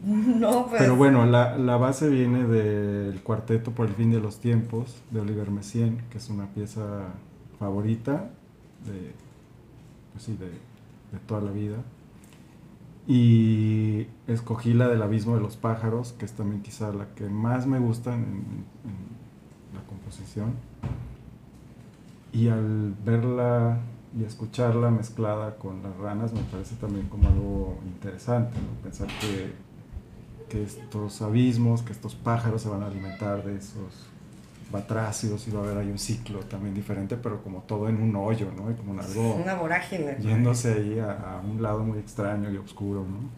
No, 0.06 0.68
pues. 0.68 0.82
Pero 0.82 0.98
bueno, 0.98 1.26
la, 1.26 1.58
la 1.58 1.78
base 1.78 2.10
viene 2.10 2.44
del 2.46 3.22
cuarteto 3.24 3.72
por 3.72 3.88
el 3.88 3.94
fin 3.94 4.12
de 4.12 4.20
los 4.20 4.42
tiempos 4.42 5.02
de 5.12 5.22
Oliver 5.22 5.50
Messiaen, 5.50 6.02
que 6.10 6.18
es 6.18 6.30
una 6.30 6.48
pieza 6.48 6.82
favorita 7.58 8.30
de, 8.86 9.14
pues 10.14 10.28
de, 10.28 10.48
de 10.48 11.20
toda 11.26 11.42
la 11.42 11.52
vida. 11.52 11.78
Y 13.08 14.08
escogí 14.28 14.74
la 14.74 14.88
del 14.88 15.02
abismo 15.02 15.36
de 15.36 15.42
los 15.42 15.58
pájaros, 15.58 16.14
que 16.14 16.26
es 16.26 16.34
también 16.34 16.62
quizá 16.62 16.94
la 16.94 17.14
que 17.16 17.28
más 17.28 17.68
me 17.68 17.80
gusta 17.80 18.14
en, 18.14 18.66
la 19.74 19.82
composición. 19.88 20.54
Y 22.32 22.48
al 22.48 22.96
verla 23.06 23.80
y 24.18 24.24
escucharla 24.24 24.90
mezclada 24.90 25.58
con 25.58 25.82
las 25.84 25.96
ranas 25.98 26.34
me 26.34 26.42
parece 26.44 26.76
también 26.76 27.08
como 27.08 27.28
algo 27.28 27.80
interesante, 27.86 28.58
pensar 28.84 29.08
que, 29.20 29.54
que 30.50 30.64
estos 30.64 31.22
abismos, 31.22 31.82
que 31.82 31.92
estos 31.92 32.16
pájaros 32.16 32.62
se 32.62 32.70
van 32.70 32.84
a 32.84 32.88
alimentar 32.88 33.44
de 33.44 33.58
esos 33.58 34.08
batracios 34.74 35.48
y 35.48 35.52
va 35.52 35.62
a 35.62 35.64
haber 35.64 35.78
ahí 35.78 35.90
un 35.90 36.00
ciclo 36.00 36.40
también 36.42 36.74
diferente, 36.76 37.16
pero 37.16 37.42
como 37.42 37.62
todo 37.62 37.88
en 37.88 38.02
un 38.02 38.14
hoyo, 38.18 38.52
¿no? 38.56 38.70
Y 38.70 38.74
como 38.74 38.94
en 38.94 39.00
algo 39.00 39.36
Una 39.36 39.54
vorágine. 39.54 40.18
yéndose 40.20 40.74
ahí 40.74 41.00
a, 41.00 41.12
a 41.14 41.40
un 41.40 41.62
lado 41.62 41.80
muy 41.84 42.00
extraño 42.00 42.52
y 42.52 42.58
oscuro, 42.58 43.06
¿no? 43.08 43.30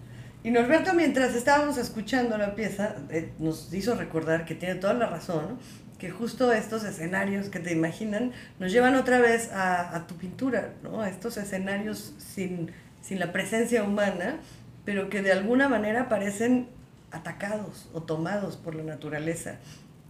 Y 0.44 0.52
Norberto, 0.52 0.94
mientras 0.94 1.36
estábamos 1.36 1.78
escuchando 1.78 2.38
la 2.38 2.56
pieza, 2.56 2.96
eh, 3.10 3.32
nos 3.40 3.74
hizo 3.74 3.96
recordar 3.96 4.46
que 4.46 4.56
tiene 4.56 4.76
toda 4.76 4.94
la 4.94 5.08
razón, 5.08 5.58
que 5.98 6.12
justo 6.12 6.52
estos 6.52 6.84
escenarios 6.84 7.50
que 7.50 7.60
te 7.60 7.72
imaginan 7.74 8.32
nos 8.60 8.72
llevan 8.72 8.96
otra 8.96 9.20
vez 9.20 9.52
a, 9.52 9.96
a 9.96 10.08
tu 10.08 10.16
pintura, 10.16 10.74
¿no? 10.84 11.02
A 11.02 11.10
estos 11.10 11.38
escenarios 11.38 12.14
sin, 12.18 12.72
sin 13.02 13.20
la 13.20 13.32
presencia 13.32 13.84
humana, 13.84 14.38
pero 14.86 15.10
que 15.10 15.22
de 15.22 15.32
alguna 15.32 15.68
manera 15.68 16.10
parecen 16.10 16.68
atacados 17.12 17.90
o 17.94 18.04
tomados 18.04 18.58
por 18.58 18.76
la 18.76 18.84
naturaleza. 18.84 19.56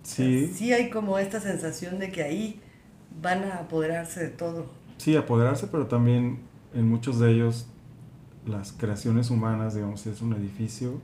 Sí, 0.05 0.47
Sí 0.53 0.71
hay 0.73 0.89
como 0.89 1.17
esta 1.17 1.39
sensación 1.39 1.99
de 1.99 2.11
que 2.11 2.23
ahí 2.23 2.61
van 3.21 3.43
a 3.43 3.55
apoderarse 3.59 4.19
de 4.21 4.29
todo. 4.29 4.67
sí, 4.97 5.15
apoderarse, 5.15 5.67
pero 5.67 5.87
también 5.87 6.39
en 6.73 6.87
muchos 6.89 7.19
de 7.19 7.31
ellos 7.31 7.67
las 8.45 8.71
creaciones 8.73 9.29
humanas, 9.31 9.73
digamos, 9.73 10.01
si 10.01 10.09
es 10.09 10.21
un 10.21 10.33
edificio, 10.33 11.01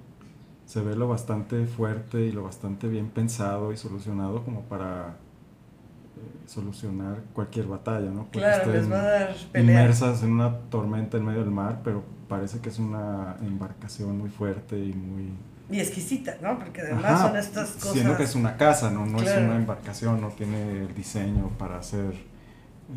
se 0.65 0.81
ve 0.81 0.95
lo 0.95 1.07
bastante 1.07 1.65
fuerte 1.65 2.21
y 2.27 2.31
lo 2.31 2.43
bastante 2.43 2.87
bien 2.87 3.09
pensado 3.09 3.73
y 3.73 3.77
solucionado 3.77 4.43
como 4.43 4.61
para 4.63 5.09
eh, 5.09 6.47
solucionar 6.47 7.23
cualquier 7.33 7.65
batalla, 7.67 8.11
¿no? 8.11 8.23
Porque 8.25 8.39
Claro, 8.39 8.71
les 8.71 8.91
va 8.91 8.99
a 9.01 9.03
dar 9.03 9.35
pelea. 9.51 9.81
inmersas 9.81 10.23
en 10.23 10.31
una 10.33 10.55
tormenta 10.69 11.17
en 11.17 11.25
medio 11.25 11.39
del 11.41 11.51
mar, 11.51 11.81
pero 11.83 12.03
parece 12.29 12.59
que 12.59 12.69
es 12.69 12.79
una 12.79 13.37
embarcación 13.41 14.17
muy 14.17 14.29
fuerte 14.29 14.77
y 14.77 14.93
muy... 14.93 15.33
Y 15.71 15.79
exquisita, 15.79 16.35
¿no? 16.41 16.59
Porque 16.59 16.81
además 16.81 17.05
Ajá, 17.05 17.27
son 17.27 17.37
estas 17.37 17.69
cosas... 17.71 17.93
Siendo 17.93 18.17
que 18.17 18.23
es 18.23 18.35
una 18.35 18.57
casa, 18.57 18.91
¿no? 18.91 19.05
No 19.05 19.21
es 19.21 19.37
una 19.37 19.55
embarcación, 19.55 20.19
no 20.21 20.29
tiene 20.29 20.81
el 20.83 20.93
diseño 20.93 21.49
para 21.57 21.79
hacer 21.79 22.13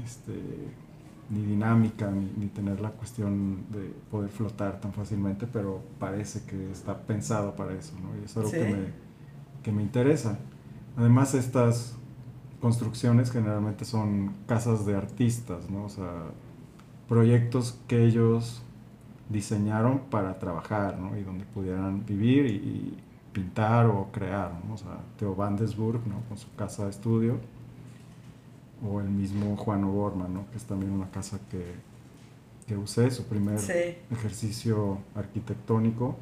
este, 0.05 0.33
ni 1.31 1.43
dinámica, 1.45 2.11
ni, 2.11 2.33
ni 2.37 2.47
tener 2.49 2.81
la 2.81 2.91
cuestión 2.91 3.65
de 3.71 3.93
poder 4.11 4.31
flotar 4.31 4.81
tan 4.81 4.93
fácilmente, 4.93 5.47
pero 5.47 5.83
parece 5.99 6.43
que 6.45 6.71
está 6.73 6.99
pensado 6.99 7.55
para 7.57 7.73
eso, 7.75 7.93
¿no? 8.03 8.21
Y 8.21 8.25
es 8.25 8.37
algo 8.37 8.51
Sí. 8.51 8.57
que, 8.57 8.65
me, 8.65 8.79
que 9.63 9.73
me 9.73 9.83
interesa. 9.83 10.39
Además, 10.97 11.35
estas 11.35 11.95
construcciones 12.61 13.31
generalmente 13.31 13.85
son 13.85 14.35
casas 14.47 14.85
de 14.87 14.97
artistas, 14.97 15.71
¿no? 15.71 15.85
O 15.85 15.89
sea, 15.89 16.13
proyectos 17.09 17.79
que 17.89 18.05
ellos 18.05 18.63
diseñaron 19.29 20.01
para 20.11 20.39
trabajar, 20.39 20.99
¿no? 20.99 21.17
Y 21.17 21.23
donde 21.23 21.45
pudieran 21.45 22.05
vivir 22.07 22.47
y, 22.47 22.51
y 22.55 22.99
pintar 23.33 23.87
o 23.87 24.09
crear, 24.13 24.53
¿no? 24.67 24.75
O 24.75 24.79
sea, 24.79 24.99
Theo 25.19 25.35
Van 25.35 25.57
Desburg, 25.57 26.07
¿no? 26.07 26.21
Con 26.29 26.39
su 26.39 26.55
casa 26.55 26.85
de 26.85 26.91
estudio, 26.91 27.39
o 28.87 29.01
el 29.01 29.09
mismo 29.09 29.57
Juan 29.57 29.85
O'Gorman, 29.85 30.33
¿no? 30.35 30.51
Que 30.51 30.59
es 30.59 30.65
también 30.65 30.93
una 30.93 31.11
casa 31.11 31.39
que, 31.51 31.75
que 32.67 32.77
usé, 32.77 33.11
su 33.11 33.25
primer 33.25 33.59
Sí. 33.59 33.97
ejercicio 34.11 34.99
arquitectónico, 35.15 36.17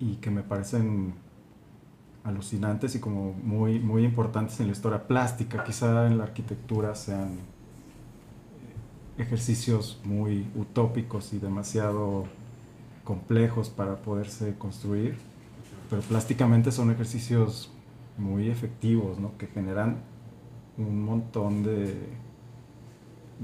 y 0.00 0.16
que 0.16 0.30
me 0.30 0.42
parecen 0.42 1.14
alucinantes 2.24 2.94
y 2.94 3.00
como 3.00 3.32
muy, 3.32 3.78
muy 3.80 4.04
importantes 4.04 4.58
en 4.60 4.66
la 4.66 4.72
historia 4.72 5.06
plástica, 5.06 5.62
quizá 5.64 6.06
en 6.06 6.18
la 6.18 6.24
arquitectura 6.24 6.94
sean 6.94 7.38
ejercicios 9.18 10.00
muy 10.04 10.46
utópicos 10.56 11.32
y 11.32 11.38
demasiado 11.38 12.24
complejos 13.04 13.68
para 13.68 13.96
poderse 13.96 14.54
construir, 14.56 15.16
pero 15.90 16.02
plásticamente 16.02 16.72
son 16.72 16.90
ejercicios 16.90 17.70
muy 18.18 18.48
efectivos, 18.48 19.18
¿no? 19.18 19.36
que 19.38 19.46
generan 19.46 19.98
un 20.78 21.04
montón 21.04 21.62
de, 21.62 21.94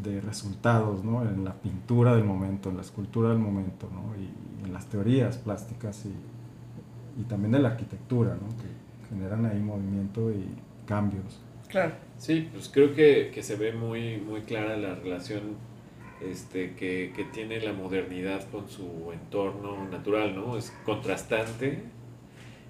de 0.02 0.20
resultados 0.20 1.04
¿no? 1.04 1.22
en 1.22 1.44
la 1.44 1.54
pintura 1.54 2.14
del 2.14 2.24
momento, 2.24 2.70
en 2.70 2.76
la 2.76 2.82
escultura 2.82 3.28
del 3.28 3.38
momento, 3.38 3.88
¿no? 3.92 4.20
y, 4.20 4.30
en 4.64 4.74
las 4.74 4.86
teorías 4.86 5.38
plásticas 5.38 6.04
y, 6.04 7.20
y 7.20 7.24
también 7.24 7.52
de 7.52 7.60
la 7.60 7.70
arquitectura, 7.70 8.34
que 8.34 9.08
generan 9.08 9.46
ahí 9.46 9.58
movimiento 9.58 10.30
y 10.30 10.46
cambios. 10.86 11.40
Claro. 11.68 11.94
Sí, 12.20 12.50
pues 12.52 12.68
creo 12.68 12.94
que, 12.94 13.30
que 13.34 13.42
se 13.42 13.56
ve 13.56 13.72
muy, 13.72 14.18
muy 14.18 14.42
clara 14.42 14.76
la 14.76 14.94
relación 14.94 15.56
este, 16.20 16.74
que, 16.74 17.14
que 17.16 17.24
tiene 17.24 17.60
la 17.60 17.72
modernidad 17.72 18.46
con 18.50 18.68
su 18.68 19.10
entorno 19.10 19.88
natural, 19.88 20.36
¿no? 20.36 20.58
Es 20.58 20.70
contrastante 20.84 21.82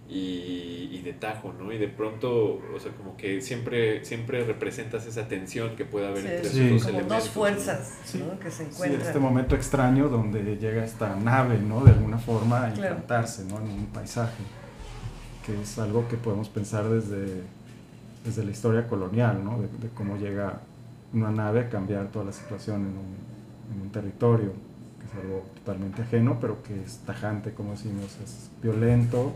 y, 0.09 0.89
y 0.93 1.03
de 1.05 1.13
tajo, 1.15 1.53
¿no? 1.59 1.73
Y 1.73 1.79
de 1.79 1.89
pronto, 1.89 2.61
o 2.75 2.79
sea, 2.79 2.93
como 2.93 3.17
que 3.17 3.41
siempre, 3.41 4.05
siempre 4.05 4.45
representas 4.45 5.05
esa 5.07 5.27
tensión 5.27 5.75
que 5.75 5.85
puede 5.85 6.07
haber 6.07 6.23
Sí, 6.23 6.29
entre 6.29 6.41
es 6.47 6.55
esos 6.55 6.71
dos 6.71 6.83
como 6.85 6.99
elementos. 6.99 7.17
dos 7.19 7.27
¿no? 7.27 7.33
fuerzas 7.33 7.99
Sí. 8.05 8.19
¿no? 8.25 8.39
que 8.39 8.51
se 8.53 8.65
Sí, 8.67 8.71
encuentran. 8.73 9.03
este 9.03 9.19
momento 9.19 9.57
extraño 9.57 10.09
donde 10.09 10.57
llega 10.59 10.85
esta 10.85 11.17
nave, 11.17 11.59
¿no? 11.59 11.85
De 11.85 11.91
alguna 11.91 12.19
forma 12.19 12.67
a 12.67 12.73
Claro. 12.73 12.95
implantarse, 12.95 13.45
¿no? 13.47 13.57
En 13.59 13.65
un 13.71 13.87
paisaje, 13.87 14.45
que 15.45 15.61
es 15.61 15.77
algo 15.81 16.07
que 16.07 16.17
podemos 16.17 16.49
pensar 16.49 16.89
desde, 16.89 17.43
desde 18.25 18.45
la 18.45 18.51
historia 18.51 18.87
colonial, 18.87 19.43
¿no? 19.45 19.59
De, 19.61 19.69
de 19.69 19.89
cómo 19.95 20.17
llega 20.17 20.61
una 21.13 21.31
nave 21.31 21.61
a 21.61 21.69
cambiar 21.69 22.09
toda 22.09 22.27
la 22.27 22.33
situación 22.33 22.83
en 22.83 22.87
un, 22.89 23.75
en 23.75 23.83
un 23.83 23.91
territorio, 23.91 24.53
que 25.01 25.07
es 25.07 25.25
algo 25.25 25.45
totalmente 25.57 26.03
ajeno, 26.03 26.39
pero 26.41 26.63
que 26.63 26.83
es 26.85 26.99
tajante, 27.07 27.53
como 27.53 27.73
decimos, 27.73 28.17
es 28.23 28.51
violento, 28.63 29.33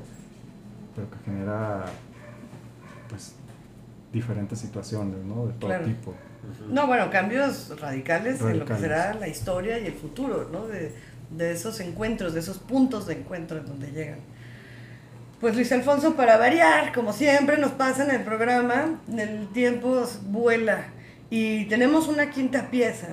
pero 0.94 1.10
que 1.10 1.16
genera, 1.24 1.84
pues, 3.08 3.34
diferentes 4.12 4.58
situaciones, 4.60 5.24
¿no? 5.24 5.46
De 5.46 5.52
todo 5.54 5.70
Claro. 5.70 5.86
tipo. 5.86 6.14
No, 6.70 6.86
bueno, 6.86 7.10
cambios 7.10 7.72
radicales, 7.80 8.40
en 8.42 8.58
lo 8.60 8.64
que 8.66 8.76
será 8.76 9.14
la 9.14 9.28
historia 9.28 9.78
y 9.78 9.86
el 9.86 9.94
futuro, 9.94 10.48
¿no? 10.52 10.66
De, 10.66 10.92
de 11.30 11.52
esos 11.52 11.80
encuentros, 11.80 12.34
de 12.34 12.40
esos 12.40 12.58
puntos 12.58 13.06
de 13.06 13.14
encuentro 13.18 13.58
en 13.58 13.66
donde 13.66 13.90
llegan. 13.90 14.18
Pues 15.40 15.56
Luis 15.56 15.70
Alfonso, 15.72 16.14
para 16.14 16.38
variar, 16.38 16.92
como 16.92 17.12
siempre 17.12 17.58
nos 17.58 17.72
pasa 17.72 18.04
en 18.04 18.10
el 18.12 18.22
programa, 18.22 19.00
el 19.14 19.48
tiempo 19.48 20.06
vuela 20.28 20.86
y 21.28 21.66
tenemos 21.66 22.08
una 22.08 22.30
quinta 22.30 22.70
pieza, 22.70 23.08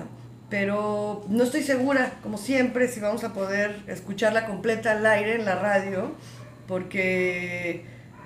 pero 0.48 1.24
no 1.28 1.44
estoy 1.44 1.62
segura, 1.62 2.12
como 2.22 2.38
siempre, 2.38 2.88
si 2.88 3.00
vamos 3.00 3.24
a 3.24 3.34
poder 3.34 3.80
escucharla 3.86 4.46
completa 4.46 4.92
al 4.92 5.04
aire 5.04 5.34
en 5.34 5.44
la 5.44 5.56
radio, 5.56 6.12
porque, 6.68 7.84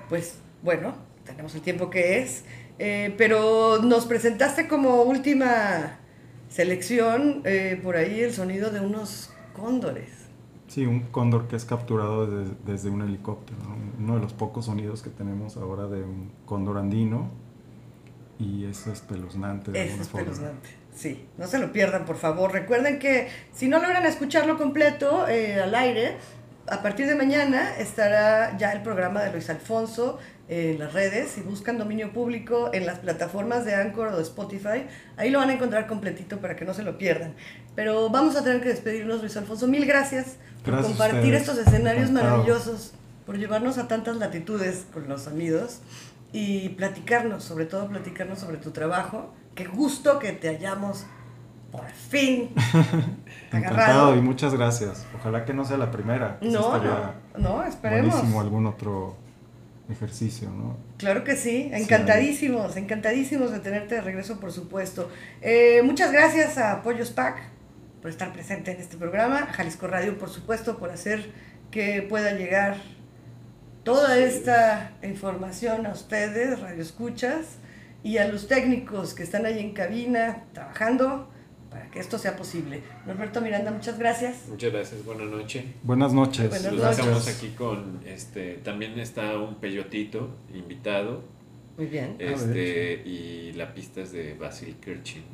pues, 0.08 0.34
bueno, 0.62 0.94
tenemos 1.24 1.54
el 1.54 1.62
tiempo 1.62 1.88
que 1.90 2.18
es, 2.18 2.44
eh, 2.78 3.14
pero 3.16 3.78
nos 3.82 4.06
presentaste 4.06 4.68
como 4.68 5.02
última 5.02 5.98
selección 6.48 7.40
eh, 7.44 7.80
por 7.82 7.96
ahí 7.96 8.20
el 8.20 8.32
sonido 8.32 8.70
de 8.70 8.80
unos 8.80 9.30
cóndores. 9.54 10.25
Sí, 10.68 10.84
un 10.84 11.00
cóndor 11.00 11.46
que 11.48 11.56
es 11.56 11.64
capturado 11.64 12.26
de- 12.26 12.52
desde 12.66 12.90
un 12.90 13.02
helicóptero. 13.02 13.58
¿no? 13.60 13.76
Uno 14.04 14.14
de 14.16 14.20
los 14.22 14.32
pocos 14.32 14.66
sonidos 14.66 15.02
que 15.02 15.10
tenemos 15.10 15.56
ahora 15.56 15.86
de 15.86 16.02
un 16.02 16.30
cóndor 16.44 16.78
andino. 16.78 17.30
Y 18.38 18.64
es 18.66 18.86
espeluznante 18.86 19.70
de 19.72 19.78
Es 19.84 19.90
alguna 19.92 20.04
forma. 20.08 20.30
espeluznante. 20.32 20.68
Sí, 20.94 21.26
no 21.38 21.46
se 21.46 21.58
lo 21.58 21.72
pierdan, 21.72 22.04
por 22.04 22.16
favor. 22.16 22.52
Recuerden 22.52 22.98
que 22.98 23.28
si 23.52 23.68
no 23.68 23.78
logran 23.78 24.04
escucharlo 24.06 24.58
completo 24.58 25.26
eh, 25.28 25.60
al 25.60 25.74
aire, 25.74 26.16
a 26.68 26.82
partir 26.82 27.06
de 27.06 27.14
mañana 27.14 27.76
estará 27.78 28.56
ya 28.58 28.72
el 28.72 28.82
programa 28.82 29.22
de 29.22 29.32
Luis 29.32 29.48
Alfonso 29.48 30.18
en 30.48 30.78
las 30.78 30.92
redes. 30.92 31.30
Si 31.30 31.40
buscan 31.40 31.78
dominio 31.78 32.12
público 32.12 32.70
en 32.72 32.86
las 32.86 32.98
plataformas 33.00 33.64
de 33.64 33.74
Anchor 33.74 34.08
o 34.08 34.16
de 34.16 34.22
Spotify, 34.22 34.86
ahí 35.16 35.30
lo 35.30 35.38
van 35.38 35.50
a 35.50 35.54
encontrar 35.54 35.86
completito 35.86 36.38
para 36.38 36.56
que 36.56 36.64
no 36.64 36.74
se 36.74 36.82
lo 36.82 36.98
pierdan. 36.98 37.34
Pero 37.74 38.08
vamos 38.10 38.36
a 38.36 38.42
tener 38.44 38.62
que 38.62 38.68
despedirnos, 38.68 39.20
Luis 39.20 39.36
Alfonso. 39.36 39.66
Mil 39.66 39.86
gracias 39.86 40.36
por 40.64 40.74
Gracias 40.74 40.84
a 40.84 40.88
compartir 40.98 41.34
estos 41.34 41.58
escenarios 41.58 42.10
Encantado. 42.10 42.38
maravillosos, 42.38 42.92
por 43.24 43.38
llevarnos 43.38 43.78
a 43.78 43.88
tantas 43.88 44.16
latitudes 44.16 44.86
con 44.92 45.08
los 45.08 45.22
sonidos 45.22 45.80
y 46.32 46.70
platicarnos, 46.70 47.44
sobre 47.44 47.66
todo 47.66 47.88
platicarnos 47.88 48.38
sobre 48.38 48.58
tu 48.58 48.70
trabajo. 48.70 49.32
Qué 49.54 49.64
gusto 49.66 50.18
que 50.18 50.32
te 50.32 50.48
hayamos 50.48 51.06
por 51.72 51.86
fin 51.90 52.50
Encantado 53.52 53.74
agarrado. 53.74 54.16
y 54.16 54.20
muchas 54.20 54.54
gracias. 54.54 55.06
Ojalá 55.18 55.44
que 55.44 55.52
no 55.52 55.64
sea 55.64 55.76
la 55.76 55.90
primera. 55.90 56.38
No, 56.40 56.78
no, 56.78 57.12
no, 57.38 57.64
esperemos. 57.64 58.12
Buenísimo 58.12 58.40
algún 58.40 58.66
otro 58.66 59.16
ejercicio, 59.90 60.50
¿no? 60.50 60.76
Claro 60.96 61.24
que 61.24 61.36
sí, 61.36 61.70
encantadísimos, 61.72 62.76
encantadísimos 62.76 63.52
de 63.52 63.60
tenerte 63.60 63.96
de 63.96 64.00
regreso, 64.00 64.40
por 64.40 64.52
supuesto. 64.52 65.10
Eh, 65.42 65.82
muchas 65.84 66.12
gracias 66.12 66.58
a 66.58 66.82
Pollos 66.82 67.10
Pack 67.10 67.38
por 68.00 68.10
estar 68.10 68.32
presente 68.32 68.72
en 68.72 68.80
este 68.80 68.96
programa, 68.96 69.38
a 69.38 69.52
Jalisco 69.52 69.86
Radio, 69.86 70.18
por 70.18 70.30
supuesto, 70.30 70.78
por 70.78 70.90
hacer 70.90 71.30
que 71.70 72.02
pueda 72.02 72.32
llegar 72.32 72.76
toda 73.84 74.18
esta 74.18 74.92
información 75.02 75.86
a 75.86 75.92
ustedes, 75.92 76.60
Radio 76.60 76.82
Escuchas, 76.82 77.58
y 78.02 78.18
a 78.18 78.28
los 78.28 78.48
técnicos 78.48 79.14
que 79.14 79.22
están 79.22 79.46
ahí 79.46 79.58
en 79.58 79.72
cabina 79.72 80.44
trabajando 80.52 81.28
para 81.70 81.90
que 81.90 81.98
esto 82.00 82.18
sea 82.18 82.36
posible. 82.36 82.82
Norberto 83.06 83.40
Miranda, 83.40 83.70
muchas 83.70 83.98
gracias. 83.98 84.46
Muchas 84.48 84.72
gracias, 84.72 85.04
buenas 85.04 85.28
noches. 85.28 85.64
Buenas 85.82 86.12
noches. 86.12 86.48
Buenas 86.48 86.72
Los 86.72 86.82
noches. 86.82 86.96
dejamos 86.98 87.28
aquí 87.28 87.48
con, 87.50 88.00
este, 88.06 88.54
también 88.64 88.98
está 88.98 89.36
un 89.38 89.56
peyotito 89.56 90.30
invitado, 90.54 91.22
Muy 91.76 91.86
bien. 91.86 92.16
este, 92.18 93.02
y 93.04 93.52
la 93.54 93.74
pista 93.74 94.00
es 94.02 94.12
de 94.12 94.34
Basil 94.34 94.76
Kirchin, 94.82 95.24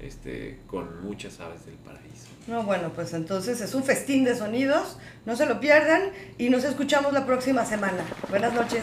este, 0.00 0.58
con 0.66 1.02
muchas 1.04 1.40
aves 1.40 1.64
del 1.66 1.76
paraíso. 1.76 2.26
No, 2.46 2.62
bueno, 2.62 2.92
pues 2.94 3.12
entonces 3.12 3.60
es 3.60 3.74
un 3.74 3.82
festín 3.82 4.24
de 4.24 4.36
sonidos, 4.36 4.98
no 5.24 5.34
se 5.36 5.46
lo 5.46 5.58
pierdan 5.58 6.10
y 6.38 6.48
nos 6.50 6.64
escuchamos 6.64 7.12
la 7.12 7.26
próxima 7.26 7.64
semana. 7.64 8.04
Buenas 8.30 8.52
noches. 8.54 8.82